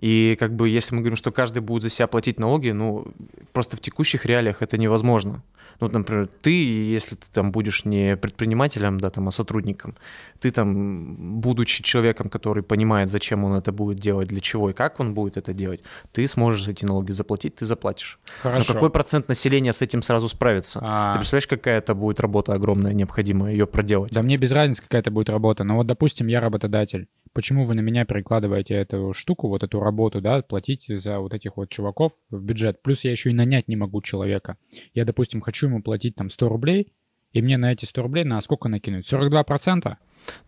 И 0.02 0.36
как 0.38 0.54
бы 0.56 0.68
если 0.68 0.96
мы 0.96 1.00
говорим, 1.00 1.16
что 1.16 1.30
каждый 1.30 1.60
будет 1.60 1.84
за 1.84 1.88
себя 1.88 2.08
платить 2.08 2.40
налоги, 2.40 2.70
ну, 2.70 3.06
просто 3.52 3.76
в 3.76 3.80
текущих 3.80 4.26
реалиях 4.26 4.60
это 4.60 4.76
невозможно. 4.76 5.44
Ну, 5.80 5.86
вот, 5.86 5.92
например, 5.92 6.28
ты, 6.42 6.50
если 6.50 7.14
ты 7.14 7.26
там 7.32 7.52
будешь 7.52 7.84
не 7.84 8.16
предпринимателем, 8.16 8.98
да, 8.98 9.10
там, 9.10 9.28
а 9.28 9.30
сотрудником, 9.30 9.96
ты 10.40 10.50
там, 10.50 11.40
будучи 11.40 11.82
человеком, 11.82 12.28
который 12.28 12.62
понимает, 12.62 13.10
зачем 13.10 13.44
он 13.44 13.54
это 13.54 13.72
будет 13.72 13.98
делать, 13.98 14.28
для 14.28 14.40
чего 14.40 14.70
и 14.70 14.72
как 14.72 15.00
он 15.00 15.14
будет 15.14 15.36
это 15.36 15.52
делать, 15.52 15.82
ты 16.12 16.26
сможешь 16.28 16.68
эти 16.68 16.84
налоги 16.84 17.12
заплатить, 17.12 17.56
ты 17.56 17.64
заплатишь. 17.64 18.18
Хорошо. 18.42 18.66
Но 18.68 18.74
какой 18.74 18.90
процент 18.90 19.28
населения 19.28 19.72
с 19.72 19.82
этим 19.82 20.02
сразу 20.02 20.28
справится? 20.28 20.80
А. 20.82 21.12
Ты 21.12 21.18
представляешь, 21.18 21.46
какая 21.46 21.78
это 21.78 21.94
будет 21.94 22.20
работа 22.20 22.52
огромная, 22.54 22.92
необходимо 22.92 23.50
ее 23.50 23.66
проделать? 23.66 24.12
Да 24.12 24.22
мне 24.22 24.36
без 24.36 24.50
разницы, 24.52 24.82
какая 24.82 25.00
это 25.00 25.12
будет 25.12 25.30
работа. 25.30 25.64
Но 25.64 25.76
вот, 25.76 25.86
допустим, 25.86 26.26
я 26.26 26.40
работодатель. 26.40 27.06
Почему 27.32 27.64
вы 27.64 27.74
на 27.74 27.80
меня 27.80 28.04
перекладываете 28.04 28.74
эту 28.74 29.14
штуку, 29.14 29.48
вот 29.48 29.62
эту 29.62 29.80
работу, 29.80 30.20
да, 30.20 30.42
платить 30.42 30.86
за 30.88 31.18
вот 31.18 31.32
этих 31.32 31.56
вот 31.56 31.70
чуваков 31.70 32.12
в 32.30 32.42
бюджет? 32.42 32.82
Плюс 32.82 33.04
я 33.04 33.10
еще 33.10 33.30
и 33.30 33.34
нанять 33.34 33.68
не 33.68 33.76
могу 33.76 34.02
человека. 34.02 34.58
Я, 34.92 35.04
допустим, 35.04 35.40
хочу 35.40 35.68
ему 35.68 35.82
платить 35.82 36.14
там 36.14 36.28
100 36.28 36.48
рублей, 36.48 36.92
и 37.32 37.40
мне 37.40 37.56
на 37.56 37.72
эти 37.72 37.86
100 37.86 38.02
рублей 38.02 38.24
на 38.24 38.40
сколько 38.42 38.68
накинуть? 38.68 39.10
42%? 39.10 39.96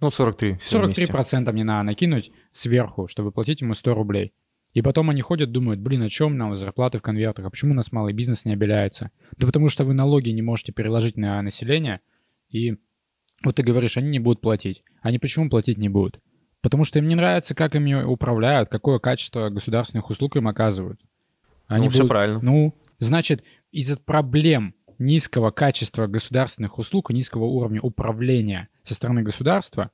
Ну, 0.00 0.10
43. 0.10 0.58
всё 0.58 0.82
вместе. 0.82 1.04
43% 1.04 1.52
мне 1.52 1.64
надо 1.64 1.84
накинуть 1.84 2.30
сверху, 2.52 3.08
чтобы 3.08 3.32
платить 3.32 3.62
ему 3.62 3.74
100 3.74 3.94
рублей. 3.94 4.34
И 4.74 4.82
потом 4.82 5.08
они 5.08 5.22
ходят, 5.22 5.52
думают, 5.52 5.80
блин, 5.80 6.02
о 6.02 6.08
чем 6.08 6.36
нам 6.36 6.54
зарплаты 6.56 6.98
в 6.98 7.02
конвертах, 7.02 7.46
а 7.46 7.50
почему 7.50 7.72
у 7.72 7.74
нас 7.74 7.92
малый 7.92 8.12
бизнес 8.12 8.44
не 8.44 8.52
обеляется? 8.52 9.10
Да 9.38 9.46
потому 9.46 9.68
что 9.68 9.84
вы 9.84 9.94
налоги 9.94 10.30
не 10.30 10.42
можете 10.42 10.72
переложить 10.72 11.16
на 11.16 11.40
население, 11.42 12.00
и 12.50 12.76
вот 13.44 13.56
ты 13.56 13.62
говоришь, 13.62 13.96
они 13.96 14.10
не 14.10 14.18
будут 14.18 14.40
платить. 14.40 14.82
Они 15.00 15.18
почему 15.18 15.48
платить 15.48 15.78
не 15.78 15.88
будут? 15.88 16.20
Потому 16.64 16.84
что 16.84 16.98
им 16.98 17.06
не 17.06 17.14
нравится, 17.14 17.54
как 17.54 17.74
ими 17.74 17.92
управляют, 17.92 18.70
какое 18.70 18.98
качество 18.98 19.50
государственных 19.50 20.08
услуг 20.08 20.36
им 20.36 20.48
оказывают. 20.48 20.98
Ну, 21.68 21.90
всё 21.90 22.06
правильно. 22.08 22.40
Ну, 22.42 22.74
значит, 22.98 23.44
из-за 23.70 23.98
проблем 23.98 24.74
низкого 24.98 25.50
качества 25.50 26.06
государственных 26.06 26.78
услуг 26.78 27.10
и 27.10 27.14
низкого 27.14 27.44
уровня 27.44 27.82
управления 27.82 28.68
со 28.82 28.94
стороны 28.94 29.20
государства 29.22 29.90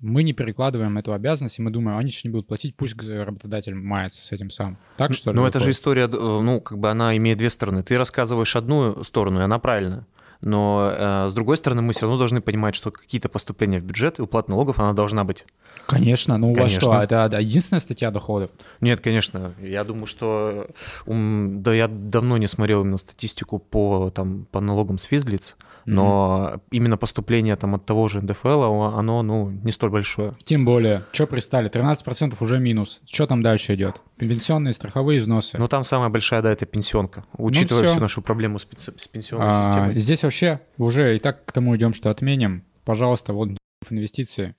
мы 0.00 0.22
не 0.22 0.34
перекладываем 0.34 0.98
эту 0.98 1.12
обязанность, 1.12 1.58
и 1.58 1.62
мы 1.62 1.72
думаем, 1.72 1.98
они 1.98 2.12
же 2.12 2.20
не 2.22 2.30
будут 2.30 2.46
платить, 2.46 2.76
пусть 2.76 2.94
работодатель 2.96 3.74
мается 3.74 4.22
с 4.22 4.30
этим 4.30 4.50
сам. 4.50 4.78
Так 4.96 5.14
что 5.14 5.32
ли? 5.32 5.36
Ну, 5.36 5.46
это 5.46 5.58
же 5.58 5.70
история, 5.70 6.04
э, 6.04 6.08
ну, 6.08 6.60
как 6.60 6.78
бы 6.78 6.90
она 6.90 7.16
имеет 7.16 7.38
две 7.38 7.50
стороны. 7.50 7.82
Ты 7.82 7.98
рассказываешь 7.98 8.54
одну 8.54 9.02
сторону, 9.02 9.40
и 9.40 9.42
она 9.42 9.58
правильная. 9.58 10.06
Но 10.46 10.92
э, 10.96 11.28
с 11.28 11.34
другой 11.34 11.56
стороны, 11.56 11.82
мы 11.82 11.92
все 11.92 12.02
равно 12.02 12.18
должны 12.18 12.40
понимать, 12.40 12.76
что 12.76 12.92
какие-то 12.92 13.28
поступления 13.28 13.80
в 13.80 13.84
бюджет 13.84 14.20
и 14.20 14.22
уплата 14.22 14.48
налогов, 14.48 14.78
она 14.78 14.92
должна 14.92 15.24
быть. 15.24 15.44
Конечно, 15.86 16.38
ну 16.38 16.52
у 16.52 16.54
вас 16.54 16.70
что, 16.70 17.02
это 17.02 17.28
единственная 17.40 17.80
статья 17.80 18.12
доходов? 18.12 18.52
Нет, 18.80 19.00
конечно. 19.00 19.54
Я 19.60 19.82
думаю, 19.82 20.06
что 20.06 20.68
да, 21.04 21.74
я 21.74 21.88
давно 21.88 22.36
не 22.36 22.46
смотрел 22.46 22.82
именно 22.82 22.96
статистику 22.96 23.58
по, 23.58 24.10
там, 24.10 24.46
по 24.52 24.60
налогам 24.60 24.98
с 24.98 25.04
физлиц, 25.04 25.56
но 25.84 26.60
именно 26.70 26.96
поступление 26.96 27.56
там, 27.56 27.74
от 27.74 27.84
того 27.84 28.06
же 28.06 28.20
НДФЛ, 28.22 28.48
оно 28.72 29.22
ну, 29.22 29.50
не 29.50 29.72
столь 29.72 29.90
большое. 29.90 30.34
Тем 30.44 30.64
более, 30.64 31.04
что 31.10 31.26
пристали, 31.26 31.68
13% 31.68 32.36
уже 32.38 32.60
минус. 32.60 33.00
Что 33.04 33.26
там 33.26 33.42
дальше 33.42 33.74
идет? 33.74 34.00
Пенсионные, 34.18 34.72
страховые 34.72 35.20
взносы. 35.20 35.58
Но 35.58 35.68
там 35.68 35.84
самая 35.84 36.08
большая, 36.08 36.40
да, 36.42 36.50
это 36.50 36.64
пенсионка. 36.66 37.24
Учитывая 37.36 37.82
всё. 37.82 37.92
всю 37.92 38.00
нашу 38.00 38.22
проблему 38.22 38.58
с, 38.58 38.66
с 38.96 39.08
пенсионной 39.08 39.48
А, 39.50 39.62
системой. 39.64 39.98
здесь 39.98 40.22
вообще 40.22 40.60
уже 40.78 41.16
и 41.16 41.18
так 41.18 41.44
к 41.44 41.52
тому 41.52 41.76
идем, 41.76 41.92
что 41.92 42.10
отменим. 42.10 42.64
пожалуйста, 42.84 43.32
вот 43.34 43.50
инвестиции, 43.90 44.54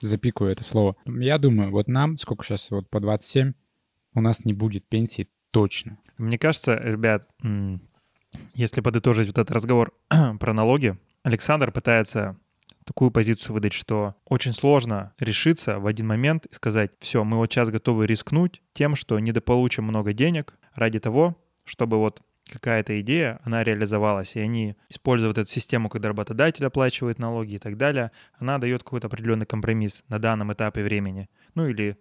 запикаю 0.00 0.50
это 0.50 0.64
слово. 0.64 0.96
Я 1.06 1.38
думаю, 1.38 1.70
вот 1.70 1.86
нам, 1.88 2.18
сколько 2.18 2.44
сейчас, 2.44 2.70
вот 2.70 2.88
по 2.90 2.98
27, 2.98 3.52
у 4.14 4.20
нас 4.20 4.44
не 4.44 4.52
будет 4.52 4.84
пенсии 4.88 5.28
точно. 5.52 5.98
Мне 6.18 6.38
кажется, 6.38 6.74
ребят, 6.74 7.28
если 8.54 8.80
подытожить 8.80 9.28
вот 9.28 9.38
этот 9.38 9.52
разговор 9.54 9.92
про 10.40 10.52
налоги, 10.52 10.96
Александр 11.22 11.70
пытается 11.70 12.36
такую 12.84 13.10
позицию 13.10 13.54
выдать, 13.54 13.72
что 13.72 14.14
очень 14.24 14.52
сложно 14.52 15.12
решиться 15.18 15.78
в 15.78 15.86
один 15.86 16.06
момент 16.06 16.46
и 16.46 16.54
сказать, 16.54 16.92
все, 16.98 17.24
мы 17.24 17.36
вот 17.36 17.52
сейчас 17.52 17.70
готовы 17.70 18.06
рискнуть 18.06 18.62
тем, 18.72 18.96
что 18.96 19.18
недополучим 19.18 19.84
много 19.84 20.12
денег 20.12 20.54
ради 20.74 20.98
того, 20.98 21.36
чтобы 21.64 21.98
вот 21.98 22.22
какая-то 22.50 23.00
идея, 23.00 23.40
она 23.44 23.64
реализовалась, 23.64 24.36
и 24.36 24.40
они 24.40 24.76
используют 24.88 25.38
эту 25.38 25.48
систему, 25.48 25.88
когда 25.88 26.08
работодатель 26.08 26.66
оплачивает 26.66 27.18
налоги 27.18 27.54
и 27.54 27.58
так 27.58 27.76
далее, 27.76 28.10
она 28.38 28.58
дает 28.58 28.82
какой-то 28.82 29.06
определенный 29.06 29.46
компромисс 29.46 30.04
на 30.08 30.18
данном 30.18 30.52
этапе 30.52 30.82
времени. 30.82 31.30
Ну 31.54 31.68
или 31.68 31.96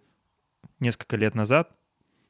несколько 0.80 1.16
лет 1.16 1.36
назад 1.36 1.72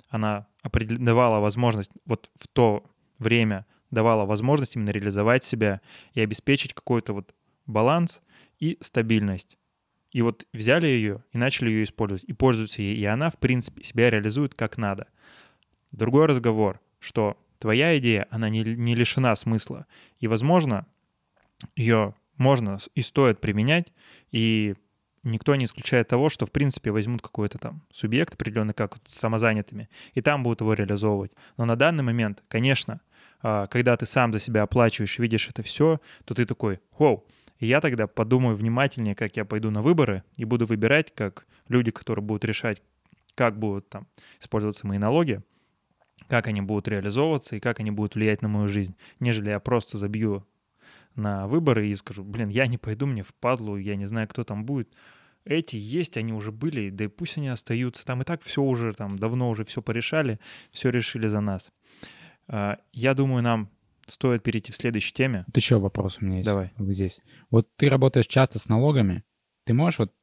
она 0.10 0.48
давала 0.63 1.39
возможность 1.39 1.91
вот 2.05 2.29
в 2.36 2.48
то 2.48 2.84
время 3.17 3.65
давала 3.91 4.25
возможность 4.25 4.75
именно 4.75 4.89
реализовать 4.89 5.43
себя 5.43 5.81
и 6.13 6.22
обеспечить 6.22 6.74
какой-то 6.74 7.13
вот 7.13 7.34
баланс 7.65 8.22
и 8.61 8.77
стабильность. 8.79 9.57
И 10.11 10.21
вот 10.21 10.45
взяли 10.53 10.87
ее 10.87 11.23
и 11.31 11.37
начали 11.37 11.69
ее 11.69 11.83
использовать, 11.83 12.23
и 12.23 12.33
пользуются 12.33 12.81
ей, 12.81 12.95
и 12.95 13.05
она, 13.05 13.29
в 13.29 13.37
принципе, 13.37 13.83
себя 13.83 14.09
реализует 14.09 14.53
как 14.53 14.77
надо. 14.77 15.07
Другой 15.91 16.27
разговор, 16.27 16.79
что 16.99 17.37
твоя 17.59 17.97
идея, 17.97 18.27
она 18.29 18.49
не, 18.49 18.63
не 18.63 18.95
лишена 18.95 19.35
смысла, 19.35 19.87
и, 20.19 20.27
возможно, 20.27 20.85
ее 21.75 22.15
можно 22.37 22.79
и 22.95 23.01
стоит 23.01 23.39
применять, 23.39 23.93
и 24.31 24.75
никто 25.23 25.55
не 25.55 25.65
исключает 25.65 26.07
того, 26.07 26.29
что, 26.29 26.45
в 26.45 26.51
принципе, 26.51 26.91
возьмут 26.91 27.21
какой-то 27.21 27.57
там 27.57 27.83
субъект 27.91 28.33
определенный, 28.33 28.73
как 28.73 28.97
с 29.05 29.13
самозанятыми, 29.13 29.89
и 30.13 30.21
там 30.21 30.43
будут 30.43 30.61
его 30.61 30.73
реализовывать. 30.73 31.31
Но 31.57 31.65
на 31.65 31.75
данный 31.75 32.03
момент, 32.03 32.43
конечно, 32.47 33.01
а, 33.41 33.67
когда 33.67 33.95
ты 33.95 34.05
сам 34.05 34.33
за 34.33 34.39
себя 34.39 34.63
оплачиваешь, 34.63 35.19
видишь 35.19 35.47
это 35.47 35.63
все, 35.63 36.01
то 36.25 36.33
ты 36.33 36.45
такой, 36.45 36.79
вау, 36.97 37.25
я 37.67 37.81
тогда 37.81 38.07
подумаю 38.07 38.55
внимательнее, 38.55 39.15
как 39.15 39.37
я 39.37 39.45
пойду 39.45 39.71
на 39.71 39.81
выборы 39.81 40.23
и 40.37 40.45
буду 40.45 40.65
выбирать, 40.65 41.13
как 41.13 41.45
люди, 41.67 41.91
которые 41.91 42.23
будут 42.23 42.45
решать, 42.45 42.81
как 43.35 43.57
будут 43.57 43.89
там 43.89 44.07
использоваться 44.39 44.87
мои 44.87 44.97
налоги, 44.97 45.41
как 46.27 46.47
они 46.47 46.61
будут 46.61 46.87
реализовываться 46.87 47.55
и 47.55 47.59
как 47.59 47.79
они 47.79 47.91
будут 47.91 48.15
влиять 48.15 48.41
на 48.41 48.47
мою 48.47 48.67
жизнь, 48.67 48.95
нежели 49.19 49.49
я 49.49 49.59
просто 49.59 49.97
забью 49.97 50.45
на 51.15 51.47
выборы 51.47 51.87
и 51.87 51.95
скажу, 51.95 52.23
блин, 52.23 52.47
я 52.49 52.67
не 52.67 52.77
пойду, 52.77 53.05
мне 53.05 53.23
впадлу, 53.23 53.77
я 53.77 53.95
не 53.95 54.05
знаю, 54.05 54.27
кто 54.27 54.43
там 54.43 54.65
будет. 54.65 54.93
Эти 55.43 55.75
есть, 55.75 56.17
они 56.17 56.33
уже 56.33 56.51
были, 56.51 56.89
да 56.89 57.05
и 57.05 57.07
пусть 57.07 57.37
они 57.37 57.49
остаются. 57.49 58.05
Там 58.05 58.21
и 58.21 58.25
так 58.25 58.43
все 58.43 58.61
уже, 58.61 58.93
там 58.93 59.17
давно 59.17 59.49
уже 59.49 59.65
все 59.65 59.81
порешали, 59.81 60.39
все 60.71 60.89
решили 60.89 61.27
за 61.27 61.41
нас. 61.41 61.71
А, 62.47 62.79
я 62.93 63.13
думаю, 63.13 63.43
нам 63.43 63.69
стоит 64.11 64.43
перейти 64.43 64.71
в 64.71 64.75
следующей 64.75 65.13
теме. 65.13 65.43
Вот 65.47 65.55
еще 65.55 65.79
вопрос 65.79 66.17
у 66.19 66.25
меня 66.25 66.37
есть. 66.37 66.47
Давай. 66.47 66.71
Вот 66.77 66.93
здесь. 66.93 67.19
Вот 67.49 67.67
ты 67.77 67.89
работаешь 67.89 68.27
часто 68.27 68.59
с 68.59 68.67
налогами. 68.67 69.23
Ты 69.65 69.73
можешь 69.73 69.99
вот 69.99 70.13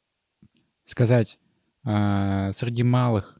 сказать 0.84 1.38
э, 1.84 2.50
среди 2.54 2.82
малых, 2.82 3.38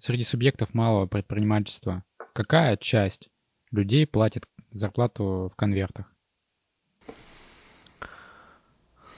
среди 0.00 0.22
субъектов 0.22 0.74
малого 0.74 1.06
предпринимательства, 1.06 2.04
какая 2.32 2.76
часть 2.76 3.28
людей 3.70 4.06
платит 4.06 4.48
зарплату 4.70 5.50
в 5.52 5.56
конвертах? 5.56 6.14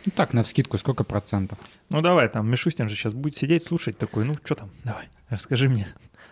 Ну 0.06 0.12
так, 0.16 0.32
на 0.32 0.42
вскидку, 0.42 0.78
сколько 0.78 1.04
процентов? 1.04 1.58
Ну 1.90 2.00
давай, 2.00 2.28
там 2.30 2.50
Мишустин 2.50 2.88
же 2.88 2.94
сейчас 2.94 3.12
будет 3.12 3.37
сидеть, 3.37 3.62
слушать 3.62 3.99
такой, 3.99 4.25
ну 4.25 4.32
что 4.44 4.54
там, 4.54 4.70
давай, 4.82 5.08
расскажи 5.28 5.68
мне. 5.68 5.87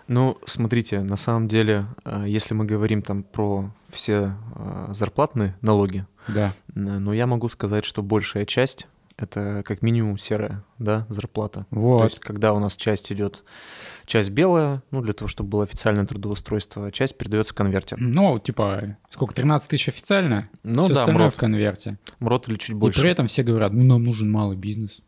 Ну, 0.08 0.38
смотрите, 0.46 1.00
на 1.00 1.16
самом 1.16 1.48
деле, 1.48 1.86
э, 2.04 2.24
если 2.26 2.54
мы 2.54 2.64
говорим 2.64 3.02
там 3.02 3.22
про 3.22 3.70
все 3.90 4.34
э, 4.56 4.90
зарплатные 4.94 5.56
налоги, 5.60 6.06
да. 6.26 6.52
но 6.74 7.12
я 7.12 7.26
могу 7.26 7.48
сказать, 7.48 7.84
что 7.84 8.02
большая 8.02 8.44
часть 8.44 8.88
это 9.18 9.62
как 9.66 9.82
минимум 9.82 10.16
серая, 10.16 10.64
да, 10.78 11.04
зарплата. 11.08 11.66
Вот. 11.70 11.98
То 11.98 12.04
есть, 12.04 12.20
когда 12.20 12.52
у 12.52 12.60
нас 12.60 12.76
часть 12.76 13.10
идет, 13.10 13.42
часть 14.06 14.30
белая, 14.30 14.82
ну, 14.92 15.02
для 15.02 15.12
того, 15.12 15.28
чтобы 15.28 15.50
было 15.50 15.64
официальное 15.64 16.06
трудоустройство, 16.06 16.86
а 16.86 16.92
часть 16.92 17.18
передается 17.18 17.52
в 17.52 17.56
конверте. 17.56 17.96
Ну, 17.98 18.38
типа, 18.38 18.96
сколько, 19.10 19.34
13 19.34 19.68
тысяч 19.68 19.88
официально? 19.88 20.48
Ну 20.62 20.84
Все 20.84 20.94
да, 20.94 21.00
остальное 21.00 21.24
МРОТ. 21.24 21.34
в 21.34 21.38
конверте. 21.38 21.98
МРОТ 22.20 22.48
или 22.48 22.56
чуть 22.56 22.76
больше. 22.76 23.00
И 23.00 23.02
при 23.02 23.10
этом 23.10 23.26
все 23.26 23.42
говорят, 23.42 23.72
ну, 23.72 23.82
нам 23.82 24.04
нужен 24.04 24.30
малый 24.30 24.56
бизнес. 24.56 25.02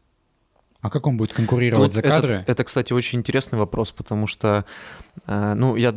А 0.80 0.90
как 0.90 1.06
он 1.06 1.16
будет 1.16 1.32
конкурировать 1.32 1.88
Тут 1.88 1.94
за 1.94 2.02
кадры? 2.02 2.44
это, 2.46 2.64
кстати, 2.64 2.92
очень 2.92 3.18
интересный 3.18 3.58
вопрос, 3.58 3.92
потому 3.92 4.26
что, 4.26 4.64
э, 5.26 5.54
ну, 5.54 5.76
я 5.76 5.94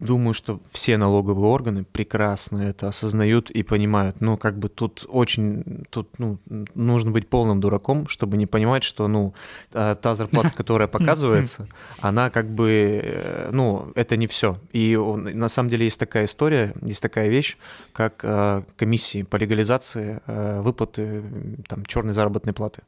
думаю, 0.00 0.32
что 0.32 0.60
все 0.70 0.96
налоговые 0.96 1.48
органы 1.50 1.84
прекрасно 1.84 2.58
это 2.62 2.88
осознают 2.88 3.50
и 3.50 3.62
понимают. 3.64 4.20
Ну, 4.20 4.36
как 4.36 4.56
бы 4.58 4.68
тут 4.68 5.04
очень, 5.08 5.84
тут, 5.90 6.18
ну, 6.18 6.38
нужно 6.74 7.10
быть 7.10 7.28
полным 7.28 7.60
дураком, 7.60 8.06
чтобы 8.06 8.36
не 8.36 8.46
понимать, 8.46 8.84
что, 8.84 9.08
ну, 9.08 9.34
э, 9.72 9.96
та 10.00 10.14
зарплата, 10.14 10.50
которая 10.56 10.86
показывается, 10.88 11.68
она 12.00 12.30
как 12.30 12.48
бы, 12.48 13.00
э, 13.02 13.50
ну, 13.52 13.90
это 13.96 14.16
не 14.16 14.28
все. 14.28 14.58
И 14.72 14.94
он- 14.94 15.24
на 15.24 15.48
самом 15.48 15.68
деле 15.70 15.84
есть 15.86 15.98
такая 15.98 16.26
история, 16.26 16.74
есть 16.80 17.02
такая 17.02 17.28
вещь, 17.28 17.56
как 17.92 18.20
э, 18.22 18.62
комиссии 18.76 19.24
по 19.24 19.34
легализации 19.36 20.20
э, 20.26 20.60
выплаты 20.60 21.24
там 21.66 21.84
черной 21.84 22.14
заработной 22.14 22.52
платы, 22.52 22.82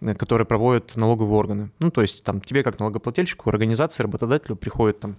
э, 0.00 0.14
которые 0.14 0.46
проводят 0.46 0.96
налоговые 0.96 1.36
органы. 1.38 1.70
Ну, 1.78 1.90
то 1.92 2.02
есть 2.02 2.24
там 2.24 2.40
тебе 2.40 2.64
как 2.64 2.80
налогоплательщику, 2.80 3.50
организации, 3.50 4.02
работодателю 4.02 4.56
приходит 4.56 4.98
там 4.98 5.16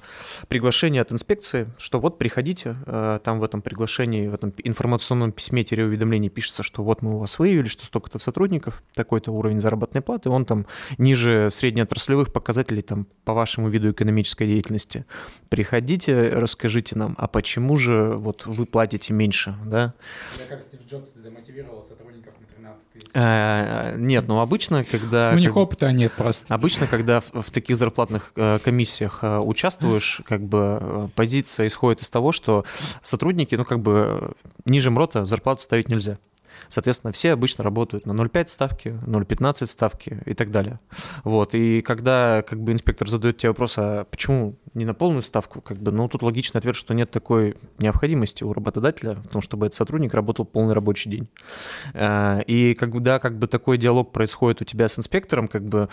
приглашение 0.49 1.01
от 1.01 1.11
инспекции, 1.37 1.71
что 1.77 1.99
вот 1.99 2.17
приходите, 2.17 2.77
э, 2.85 3.19
там 3.23 3.39
в 3.39 3.43
этом 3.43 3.61
приглашении, 3.61 4.27
в 4.27 4.33
этом 4.33 4.53
информационном 4.63 5.31
письме-уведомлении 5.31 6.29
пишется, 6.29 6.63
что 6.63 6.83
вот 6.83 7.01
мы 7.01 7.15
у 7.15 7.17
вас 7.19 7.39
выявили, 7.39 7.67
что 7.67 7.85
столько-то 7.85 8.19
сотрудников, 8.19 8.83
такой-то 8.93 9.31
уровень 9.31 9.59
заработной 9.59 10.01
платы, 10.01 10.29
он 10.29 10.45
там 10.45 10.65
ниже 10.97 11.49
среднеотраслевых 11.51 12.33
показателей 12.33 12.81
там 12.81 13.07
по 13.23 13.33
вашему 13.33 13.69
виду 13.69 13.91
экономической 13.91 14.47
деятельности. 14.47 15.05
Приходите, 15.49 16.29
расскажите 16.29 16.97
нам, 16.97 17.15
а 17.17 17.27
почему 17.27 17.77
же 17.77 18.13
вот 18.15 18.45
вы 18.45 18.65
платите 18.65 19.13
меньше, 19.13 19.55
да? 19.65 19.93
как 20.49 20.61
Стив 20.61 20.79
Джобс 20.89 21.13
замотивировал 21.13 21.83
сотрудников 21.83 22.33
на 22.39 22.47
13 22.47 22.89
тысяч. 22.93 23.07
Э, 23.13 23.95
Нет, 23.97 24.27
ну 24.27 24.39
обычно, 24.39 24.83
когда... 24.83 25.31
У 25.33 25.37
них 25.37 25.49
как- 25.49 25.57
опыта 25.57 25.91
нет 25.91 26.13
просто. 26.13 26.53
Обычно, 26.53 26.87
когда 26.87 27.19
в, 27.19 27.31
в 27.33 27.51
таких 27.51 27.77
зарплатных 27.77 28.31
э, 28.35 28.59
комиссиях 28.63 29.19
участвуешь, 29.23 30.21
как 30.25 30.41
бы 30.41 31.09
позиция 31.27 31.67
исходит 31.67 32.01
из 32.01 32.09
того, 32.09 32.31
что 32.31 32.63
сотрудники, 33.01 33.53
ну 33.55 33.65
как 33.65 33.81
бы 33.81 34.31
ниже 34.63 34.91
МРОТа 34.91 35.25
зарплату 35.25 35.61
ставить 35.61 35.89
нельзя. 35.89 36.19
Соответственно, 36.69 37.11
все 37.11 37.33
обычно 37.33 37.65
работают 37.65 38.05
на 38.05 38.13
0,5 38.13 38.47
ставки, 38.47 38.87
0,15 39.05 39.67
ставки 39.67 40.21
и 40.25 40.33
так 40.33 40.51
далее. 40.51 40.79
Вот. 41.25 41.53
И 41.53 41.81
когда 41.81 42.43
как 42.47 42.61
бы 42.61 42.71
инспектор 42.71 43.09
задает 43.09 43.37
тебе 43.37 43.49
вопрос, 43.49 43.73
а 43.77 44.05
почему 44.05 44.55
не 44.73 44.85
на 44.85 44.93
полную 44.93 45.21
ставку, 45.21 45.59
как 45.59 45.77
бы, 45.77 45.91
ну 45.91 46.07
тут 46.07 46.23
логичный 46.23 46.59
ответ, 46.59 46.75
что 46.75 46.93
нет 46.93 47.11
такой 47.11 47.57
необходимости 47.77 48.45
у 48.45 48.53
работодателя 48.53 49.15
в 49.15 49.27
том, 49.27 49.41
чтобы 49.41 49.65
этот 49.65 49.75
сотрудник 49.75 50.13
работал 50.13 50.45
полный 50.45 50.73
рабочий 50.73 51.09
день. 51.09 51.27
Э, 51.93 52.41
И 52.47 52.73
когда 52.73 53.19
как 53.19 53.37
бы 53.37 53.47
такой 53.47 53.77
диалог 53.77 54.13
происходит 54.13 54.61
у 54.61 54.65
тебя 54.65 54.87
с 54.87 54.97
инспектором, 54.97 55.49
как 55.49 55.63
бы 55.65 55.89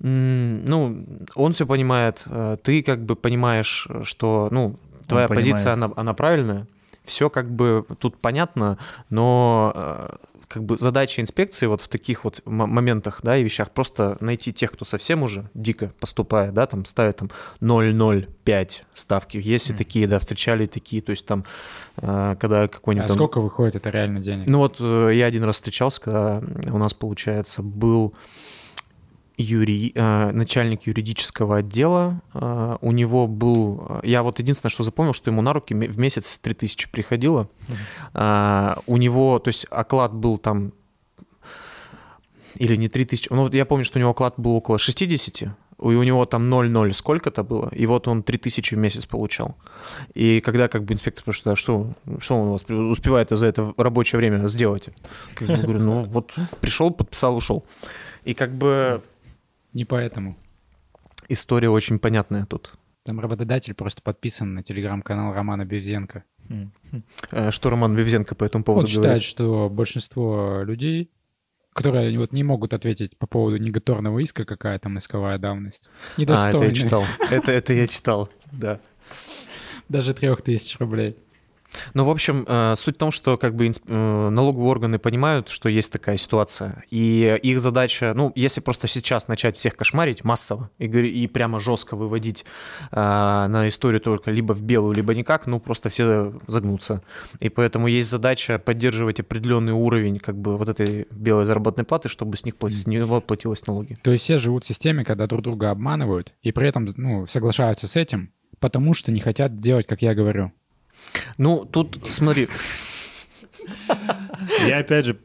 ну, 0.00 1.04
он 1.34 1.52
все 1.52 1.66
понимает, 1.66 2.22
э, 2.26 2.56
ты 2.62 2.82
как 2.82 3.04
бы 3.04 3.16
понимаешь, 3.16 3.86
что, 4.02 4.48
ну, 4.50 4.76
твоя 5.06 5.28
понимает. 5.28 5.52
позиция, 5.54 5.72
она, 5.74 5.90
она 5.96 6.14
правильная, 6.14 6.66
все 7.04 7.28
как 7.30 7.50
бы 7.50 7.84
тут 7.98 8.16
понятно, 8.16 8.78
но 9.10 9.72
э, 9.74 10.16
как 10.48 10.64
бы 10.64 10.76
задача 10.78 11.20
инспекции 11.20 11.66
вот 11.66 11.80
в 11.82 11.88
таких 11.88 12.24
вот 12.24 12.40
моментах, 12.46 13.20
да, 13.22 13.36
и 13.36 13.42
вещах 13.44 13.70
просто 13.70 14.16
найти 14.20 14.52
тех, 14.52 14.72
кто 14.72 14.84
совсем 14.84 15.22
уже 15.22 15.50
дико 15.54 15.92
поступает, 16.00 16.54
да, 16.54 16.66
там 16.66 16.84
ставит 16.84 17.16
там 17.18 17.30
0,05 17.60 18.82
ставки, 18.94 19.36
есть 19.36 19.68
и 19.68 19.72
Мгм. 19.72 19.78
такие, 19.78 20.06
да, 20.06 20.18
встречали 20.18 20.66
такие, 20.66 21.02
то 21.02 21.10
есть 21.10 21.26
там, 21.26 21.44
э, 21.98 22.36
когда 22.40 22.68
какой-нибудь 22.68 23.04
А 23.04 23.08
там- 23.08 23.16
сколько 23.16 23.40
выходит 23.40 23.76
это 23.76 23.90
реально 23.90 24.20
денег? 24.20 24.46
ну 24.48 24.58
вот 24.58 24.80
я 24.80 25.26
один 25.26 25.44
раз 25.44 25.56
встречался, 25.56 26.00
когда 26.00 26.42
у 26.72 26.78
нас, 26.78 26.94
получается, 26.94 27.62
был 27.62 28.14
юри... 29.36 29.92
э, 29.94 30.30
начальник 30.32 30.86
юридического 30.86 31.58
отдела. 31.58 32.20
э, 32.34 32.76
У 32.80 32.92
него 32.92 33.26
был... 33.26 33.86
э, 33.88 34.00
Я 34.04 34.22
вот 34.22 34.38
единственное, 34.38 34.70
что 34.70 34.82
запомнил, 34.82 35.12
что 35.12 35.30
ему 35.30 35.42
на 35.42 35.52
руки 35.52 35.74
в 35.74 35.98
месяц 35.98 36.38
3000 36.38 36.90
приходило. 36.90 37.48
У 38.14 38.96
него, 38.96 39.38
то 39.38 39.48
есть 39.48 39.66
оклад 39.70 40.12
был 40.12 40.38
там... 40.38 40.72
Или 42.56 42.76
не 42.76 42.88
3000, 42.88 43.30
ну 43.32 43.50
я 43.50 43.64
помню, 43.64 43.84
что 43.84 43.98
у 43.98 44.00
него 44.00 44.12
оклад 44.12 44.34
был 44.36 44.52
около 44.54 44.78
60, 44.78 45.42
и 45.42 45.46
у 45.80 46.02
него 46.04 46.24
там 46.24 46.42
0,0 46.52 46.92
сколько-то 46.92 47.42
было, 47.42 47.68
и 47.72 47.84
вот 47.86 48.06
он 48.06 48.22
3000 48.22 48.74
в 48.76 48.78
месяц 48.78 49.06
получал. 49.06 49.56
И 50.14 50.40
когда 50.40 50.68
как 50.68 50.84
бы 50.84 50.94
инспектор 50.94 51.22
спрашивает, 51.22 51.54
а 51.54 51.60
что, 51.60 51.94
что 52.20 52.36
он 52.36 52.48
у 52.48 52.52
вас 52.52 52.64
успевает 52.64 53.30
за 53.30 53.46
это 53.46 53.74
рабочее 53.76 54.18
время 54.20 54.46
сделать? 54.46 54.88
Как 55.34 55.48
бы 55.48 55.56
говорю, 55.56 55.80
ну 55.80 56.04
вот 56.04 56.32
пришел, 56.60 56.92
подписал, 56.92 57.36
ушел. 57.36 57.64
И 58.24 58.34
как 58.34 58.54
бы... 58.54 59.02
Не 59.74 59.84
поэтому. 59.84 60.36
История 61.28 61.68
очень 61.68 61.98
понятная 61.98 62.46
тут. 62.46 62.74
Там 63.04 63.20
работодатель 63.20 63.74
просто 63.74 64.00
подписан 64.00 64.54
на 64.54 64.62
телеграм-канал 64.62 65.34
Романа 65.34 65.64
Бевзенко. 65.64 66.24
Э, 67.30 67.50
что 67.50 67.70
Роман 67.70 67.96
Бевзенко 67.96 68.34
по 68.34 68.44
этому 68.44 68.64
поводу 68.64 68.86
Он 68.86 68.86
считает, 68.86 69.22
что 69.22 69.68
большинство 69.68 70.62
людей 70.62 71.10
которые 71.74 72.16
вот 72.18 72.32
не 72.32 72.44
могут 72.44 72.72
ответить 72.72 73.18
по 73.18 73.26
поводу 73.26 73.56
негаторного 73.56 74.20
иска, 74.20 74.44
какая 74.44 74.78
там 74.78 74.96
исковая 74.96 75.38
давность. 75.38 75.90
Недостойная. 76.16 76.52
А, 76.52 76.56
это 76.56 76.64
я 76.66 76.74
читал. 76.74 77.04
Это, 77.30 77.52
это 77.52 77.72
я 77.74 77.86
читал, 77.88 78.30
да. 78.52 78.80
Даже 79.88 80.14
трех 80.14 80.42
тысяч 80.42 80.78
рублей. 80.78 81.16
Ну, 81.94 82.04
в 82.04 82.10
общем, 82.10 82.44
э, 82.46 82.74
суть 82.76 82.96
в 82.96 82.98
том, 82.98 83.10
что 83.10 83.36
как 83.36 83.54
бы 83.54 83.66
э, 83.66 84.28
налоговые 84.30 84.70
органы 84.70 84.98
понимают, 84.98 85.48
что 85.48 85.68
есть 85.68 85.92
такая 85.92 86.16
ситуация, 86.16 86.84
и 86.90 87.38
их 87.42 87.60
задача, 87.60 88.12
ну, 88.14 88.32
если 88.34 88.60
просто 88.60 88.88
сейчас 88.88 89.28
начать 89.28 89.56
всех 89.56 89.76
кошмарить 89.76 90.24
массово 90.24 90.70
и, 90.78 90.86
и 90.86 91.26
прямо 91.26 91.60
жестко 91.60 91.96
выводить 91.96 92.44
э, 92.90 92.96
на 92.96 93.68
историю 93.68 94.00
только 94.00 94.30
либо 94.30 94.52
в 94.52 94.62
белую, 94.62 94.94
либо 94.94 95.14
никак, 95.14 95.46
ну, 95.46 95.60
просто 95.60 95.88
все 95.88 96.32
загнутся. 96.46 97.02
И 97.40 97.48
поэтому 97.48 97.86
есть 97.86 98.10
задача 98.10 98.58
поддерживать 98.58 99.20
определенный 99.20 99.72
уровень 99.72 100.18
как 100.18 100.36
бы 100.36 100.56
вот 100.56 100.68
этой 100.68 101.06
белой 101.10 101.44
заработной 101.44 101.84
платы, 101.84 102.08
чтобы 102.08 102.36
с 102.36 102.44
них 102.44 102.56
платить, 102.56 102.82
с 102.82 102.86
него 102.86 103.20
платилось 103.20 103.66
налоги. 103.66 103.98
То 104.02 104.12
есть 104.12 104.24
все 104.24 104.38
живут 104.38 104.64
в 104.64 104.68
системе, 104.68 105.04
когда 105.04 105.26
друг 105.26 105.42
друга 105.42 105.70
обманывают, 105.70 106.32
и 106.42 106.52
при 106.52 106.68
этом 106.68 106.88
ну, 106.96 107.26
соглашаются 107.26 107.88
с 107.88 107.96
этим, 107.96 108.32
потому 108.60 108.94
что 108.94 109.12
не 109.12 109.20
хотят 109.20 109.56
делать, 109.56 109.86
как 109.86 110.02
я 110.02 110.14
говорю. 110.14 110.52
Ну, 111.38 111.64
тут 111.64 111.98
смотри. 112.04 112.48
Я 114.66 114.78
опять 114.78 115.06
же 115.06 115.18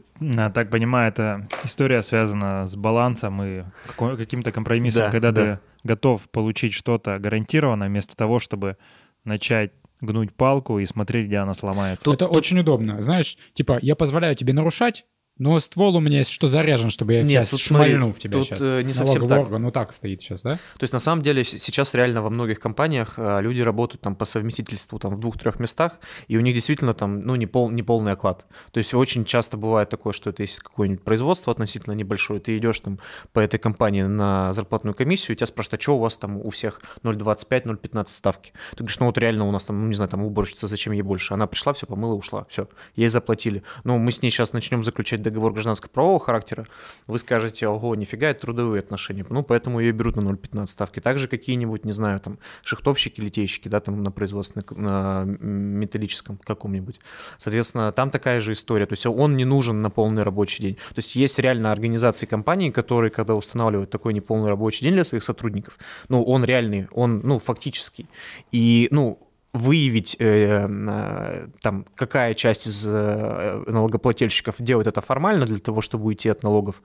так 0.53 0.69
понимаю, 0.69 1.09
это 1.09 1.47
история 1.63 2.01
связана 2.01 2.67
с 2.67 2.75
балансом 2.75 3.41
и 3.41 3.63
каким-то 3.95 4.51
компромиссом, 4.51 5.03
да, 5.03 5.11
когда 5.11 5.31
да. 5.31 5.41
ты 5.43 5.59
готов 5.87 6.29
получить 6.29 6.73
что-то 6.73 7.19
гарантированно, 7.19 7.85
вместо 7.87 8.15
того, 8.15 8.39
чтобы 8.39 8.77
начать 9.23 9.71
гнуть 10.01 10.33
палку 10.33 10.79
и 10.79 10.85
смотреть, 10.85 11.27
где 11.27 11.37
она 11.37 11.53
сломается. 11.53 12.05
Тут, 12.05 12.15
это 12.15 12.27
тут... 12.27 12.37
очень 12.37 12.59
удобно. 12.59 13.01
Знаешь, 13.01 13.37
типа, 13.53 13.79
я 13.81 13.95
позволяю 13.95 14.35
тебе 14.35 14.53
нарушать, 14.53 15.05
но 15.39 15.57
ствол 15.59 15.95
у 15.95 15.99
меня 16.01 16.19
есть 16.19 16.31
что 16.31 16.47
заряжен, 16.47 16.89
чтобы 16.89 17.13
я 17.13 17.23
Нет, 17.23 17.31
сейчас 17.31 17.49
тут, 17.51 17.59
шмальну 17.61 18.13
в 18.13 18.19
тебя 18.19 18.37
тут 18.37 18.47
сейчас. 18.47 18.59
Э, 18.61 18.81
не 18.83 18.93
совсем 18.93 19.27
так. 19.27 19.39
Орган, 19.39 19.61
ну 19.61 19.71
так 19.71 19.93
стоит 19.93 20.21
сейчас, 20.21 20.41
да? 20.41 20.53
То 20.53 20.83
есть 20.83 20.91
на 20.91 20.99
самом 20.99 21.23
деле 21.23 21.45
сейчас 21.45 21.93
реально 21.93 22.21
во 22.21 22.29
многих 22.29 22.59
компаниях 22.59 23.13
э, 23.17 23.41
люди 23.41 23.61
работают 23.61 24.01
там 24.01 24.15
по 24.15 24.25
совместительству 24.25 24.99
там 24.99 25.15
в 25.15 25.19
двух-трех 25.19 25.57
местах, 25.59 25.99
и 26.27 26.37
у 26.37 26.41
них 26.41 26.53
действительно 26.53 26.93
там, 26.93 27.21
ну, 27.21 27.35
не, 27.35 27.47
пол, 27.47 27.69
не 27.69 27.83
полный 27.83 28.11
оклад. 28.11 28.45
То 28.71 28.79
есть 28.79 28.93
очень 28.93 29.23
часто 29.23 29.55
бывает 29.55 29.89
такое, 29.89 30.11
что 30.11 30.29
это 30.29 30.43
есть 30.43 30.59
какое-нибудь 30.59 31.03
производство 31.03 31.51
относительно 31.51 31.93
небольшое, 31.93 32.41
ты 32.41 32.57
идешь 32.57 32.81
там 32.81 32.99
по 33.31 33.39
этой 33.39 33.59
компании 33.59 34.03
на 34.03 34.51
зарплатную 34.51 34.93
комиссию, 34.93 35.35
и 35.35 35.37
тебя 35.37 35.47
спрашивают, 35.47 35.79
а 35.79 35.81
что 35.81 35.95
у 35.95 35.99
вас 35.99 36.17
там 36.17 36.37
у 36.37 36.49
всех 36.49 36.81
0,25, 37.03 37.63
0,15 37.63 38.07
ставки? 38.07 38.51
Ты 38.71 38.79
говоришь, 38.79 38.99
ну 38.99 39.05
вот 39.05 39.17
реально 39.17 39.47
у 39.47 39.51
нас 39.51 39.63
там, 39.63 39.79
ну 39.79 39.87
не 39.87 39.95
знаю, 39.95 40.09
там 40.09 40.21
уборщица, 40.21 40.67
зачем 40.67 40.91
ей 40.91 41.01
больше? 41.01 41.33
Она 41.33 41.47
пришла, 41.47 41.71
все 41.71 41.85
помыла, 41.85 42.13
ушла, 42.13 42.45
все, 42.49 42.67
ей 42.97 43.07
заплатили. 43.07 43.63
Но 43.85 43.97
мы 43.97 44.11
с 44.11 44.21
ней 44.21 44.31
сейчас 44.31 44.51
начнем 44.51 44.83
заключать 44.83 45.21
договор 45.29 45.53
гражданского 45.53 45.89
правового 45.89 46.19
характера, 46.19 46.65
вы 47.07 47.19
скажете, 47.19 47.67
ого, 47.67 47.95
нифига, 47.95 48.29
это 48.29 48.41
трудовые 48.41 48.79
отношения. 48.79 49.25
Ну, 49.29 49.43
поэтому 49.43 49.79
ее 49.79 49.91
берут 49.91 50.15
на 50.15 50.21
0,15 50.21 50.67
ставки. 50.67 50.99
Также 50.99 51.27
какие-нибудь, 51.27 51.85
не 51.85 51.91
знаю, 51.91 52.19
там, 52.19 52.39
шахтовщики, 52.63 53.21
литейщики, 53.21 53.67
да, 53.67 53.79
там 53.79 54.03
на 54.03 54.11
производстве, 54.11 54.63
на 54.71 55.23
металлическом 55.25 56.37
каком-нибудь. 56.37 56.99
Соответственно, 57.37 57.91
там 57.91 58.09
такая 58.09 58.41
же 58.41 58.51
история. 58.51 58.85
То 58.85 58.93
есть 58.93 59.05
он 59.05 59.37
не 59.37 59.45
нужен 59.45 59.81
на 59.81 59.89
полный 59.89 60.23
рабочий 60.23 60.63
день. 60.63 60.75
То 60.75 60.97
есть 60.97 61.15
есть 61.15 61.39
реально 61.39 61.71
организации 61.71 62.25
компании, 62.25 62.71
которые, 62.71 63.11
когда 63.11 63.35
устанавливают 63.35 63.89
такой 63.89 64.13
неполный 64.13 64.49
рабочий 64.49 64.83
день 64.83 64.93
для 64.93 65.03
своих 65.03 65.23
сотрудников, 65.23 65.77
ну, 66.09 66.23
он 66.23 66.43
реальный, 66.43 66.87
он, 66.91 67.21
ну, 67.23 67.39
фактический. 67.39 68.07
И, 68.51 68.87
ну, 68.91 69.19
выявить 69.53 70.15
э, 70.19 70.67
э, 70.69 71.47
там 71.61 71.85
какая 71.95 72.33
часть 72.33 72.67
из 72.67 72.85
э, 72.87 73.63
налогоплательщиков 73.67 74.55
делает 74.59 74.87
это 74.87 75.01
формально 75.01 75.45
для 75.45 75.59
того, 75.59 75.81
чтобы 75.81 76.05
уйти 76.05 76.29
от 76.29 76.43
налогов, 76.43 76.81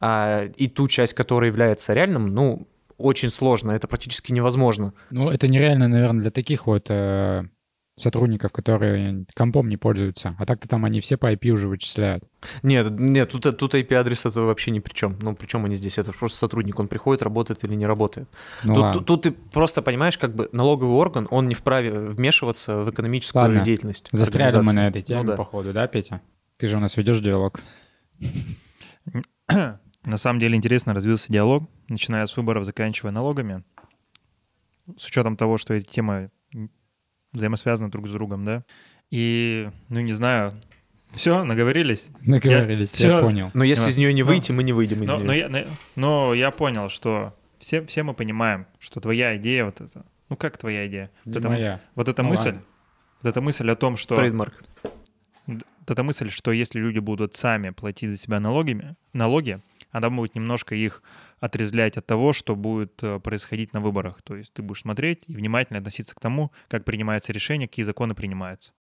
а, 0.00 0.44
и 0.56 0.66
ту 0.68 0.88
часть, 0.88 1.14
которая 1.14 1.50
является 1.50 1.94
реальным, 1.94 2.26
ну 2.26 2.66
очень 2.96 3.30
сложно, 3.30 3.72
это 3.72 3.86
практически 3.86 4.32
невозможно. 4.32 4.92
Ну 5.10 5.30
это 5.30 5.46
нереально, 5.46 5.86
наверное, 5.86 6.22
для 6.22 6.30
таких 6.32 6.66
вот 6.66 6.90
сотрудников, 8.00 8.52
которые 8.52 9.26
компом 9.34 9.68
не 9.68 9.76
пользуются. 9.76 10.34
А 10.38 10.46
так-то 10.46 10.68
там 10.68 10.84
они 10.84 11.00
все 11.00 11.16
по 11.16 11.32
IP 11.32 11.50
уже 11.50 11.68
вычисляют. 11.68 12.24
Нет, 12.62 12.90
нет, 12.90 13.30
тут, 13.30 13.56
тут 13.56 13.74
IP-адрес 13.74 14.26
это 14.26 14.42
вообще 14.42 14.70
ни 14.70 14.78
при 14.78 14.92
чем. 14.92 15.18
Ну, 15.22 15.34
при 15.34 15.46
чем 15.46 15.64
они 15.64 15.76
здесь? 15.76 15.98
Это 15.98 16.12
просто 16.12 16.38
сотрудник, 16.38 16.78
он 16.78 16.88
приходит, 16.88 17.22
работает 17.22 17.64
или 17.64 17.74
не 17.74 17.86
работает. 17.86 18.28
Ну, 18.64 18.74
тут, 18.74 18.92
тут, 18.92 19.06
тут 19.06 19.22
ты 19.22 19.32
просто 19.32 19.82
понимаешь, 19.82 20.18
как 20.18 20.34
бы 20.34 20.48
налоговый 20.52 20.94
орган, 20.94 21.26
он 21.30 21.48
не 21.48 21.54
вправе 21.54 21.92
вмешиваться 21.92 22.78
в 22.78 22.90
экономическую 22.90 23.42
ладно. 23.42 23.60
деятельность. 23.60 24.08
Застряли 24.12 24.56
мы 24.58 24.72
на 24.72 24.88
этой 24.88 25.02
теме, 25.02 25.22
ну, 25.22 25.30
да. 25.30 25.36
походу, 25.36 25.72
да, 25.72 25.86
Петя? 25.86 26.20
Ты 26.58 26.68
же 26.68 26.76
у 26.76 26.80
нас 26.80 26.96
ведешь 26.96 27.20
диалог. 27.20 27.60
На 30.04 30.16
самом 30.16 30.40
деле 30.40 30.56
интересно 30.56 30.94
развился 30.94 31.32
диалог, 31.32 31.68
начиная 31.88 32.26
с 32.26 32.36
выборов, 32.36 32.64
заканчивая 32.64 33.12
налогами. 33.12 33.64
С 34.96 35.06
учетом 35.06 35.36
того, 35.36 35.58
что 35.58 35.74
эти 35.74 35.86
темы 35.86 36.30
взаимосвязаны 37.38 37.90
друг 37.90 38.06
с 38.08 38.12
другом, 38.12 38.44
да. 38.44 38.64
И, 39.10 39.70
ну, 39.88 40.00
не 40.00 40.12
знаю, 40.12 40.52
все, 41.12 41.44
наговорились. 41.44 42.10
Наговорились, 42.20 42.94
я, 42.94 43.08
я 43.08 43.12
все, 43.14 43.22
понял. 43.22 43.50
Но 43.54 43.64
если 43.64 43.84
но, 43.84 43.88
из 43.88 43.96
нее 43.96 44.12
не 44.12 44.22
выйти, 44.22 44.52
но, 44.52 44.56
мы 44.56 44.62
не 44.62 44.72
выйдем 44.72 45.02
из 45.02 45.08
но, 45.08 45.16
нее. 45.16 45.48
Но 45.48 45.58
я, 45.58 45.66
но 45.96 46.34
я 46.34 46.50
понял, 46.50 46.88
что 46.88 47.34
все, 47.58 47.84
все 47.86 48.02
мы 48.02 48.14
понимаем, 48.14 48.66
что 48.78 49.00
твоя 49.00 49.36
идея 49.36 49.64
вот 49.64 49.80
это, 49.80 50.04
ну 50.28 50.36
как 50.36 50.58
твоя 50.58 50.86
идея? 50.86 51.10
Вот 51.24 51.34
не 51.34 51.38
эта, 51.40 51.48
моя. 51.48 51.80
Вот 51.94 52.08
эта 52.08 52.22
ну, 52.22 52.28
мысль, 52.28 52.46
ладно. 52.46 52.62
вот 53.22 53.30
эта 53.30 53.40
мысль 53.40 53.70
о 53.70 53.76
том, 53.76 53.96
что... 53.96 54.16
Трейдмарк. 54.16 54.62
Вот 55.46 55.90
эта 55.90 56.02
мысль, 56.02 56.28
что 56.28 56.52
если 56.52 56.78
люди 56.78 56.98
будут 56.98 57.34
сами 57.34 57.70
платить 57.70 58.10
за 58.10 58.18
себя 58.18 58.38
налогами, 58.40 58.94
налоги, 59.14 59.60
она 59.90 60.10
будет 60.10 60.34
немножко 60.34 60.74
их 60.74 61.02
отрезлять 61.40 61.96
от 61.96 62.06
того, 62.06 62.32
что 62.32 62.56
будет 62.56 63.02
э, 63.02 63.20
происходить 63.20 63.72
на 63.72 63.80
выборах. 63.80 64.22
То 64.22 64.36
есть 64.36 64.52
ты 64.52 64.62
будешь 64.62 64.82
смотреть 64.82 65.24
и 65.26 65.34
внимательно 65.34 65.78
относиться 65.78 66.14
к 66.14 66.20
тому, 66.20 66.52
как 66.68 66.84
принимается 66.84 67.32
решение, 67.32 67.68
какие 67.68 67.84
законы 67.84 68.14
принимаются. 68.14 68.72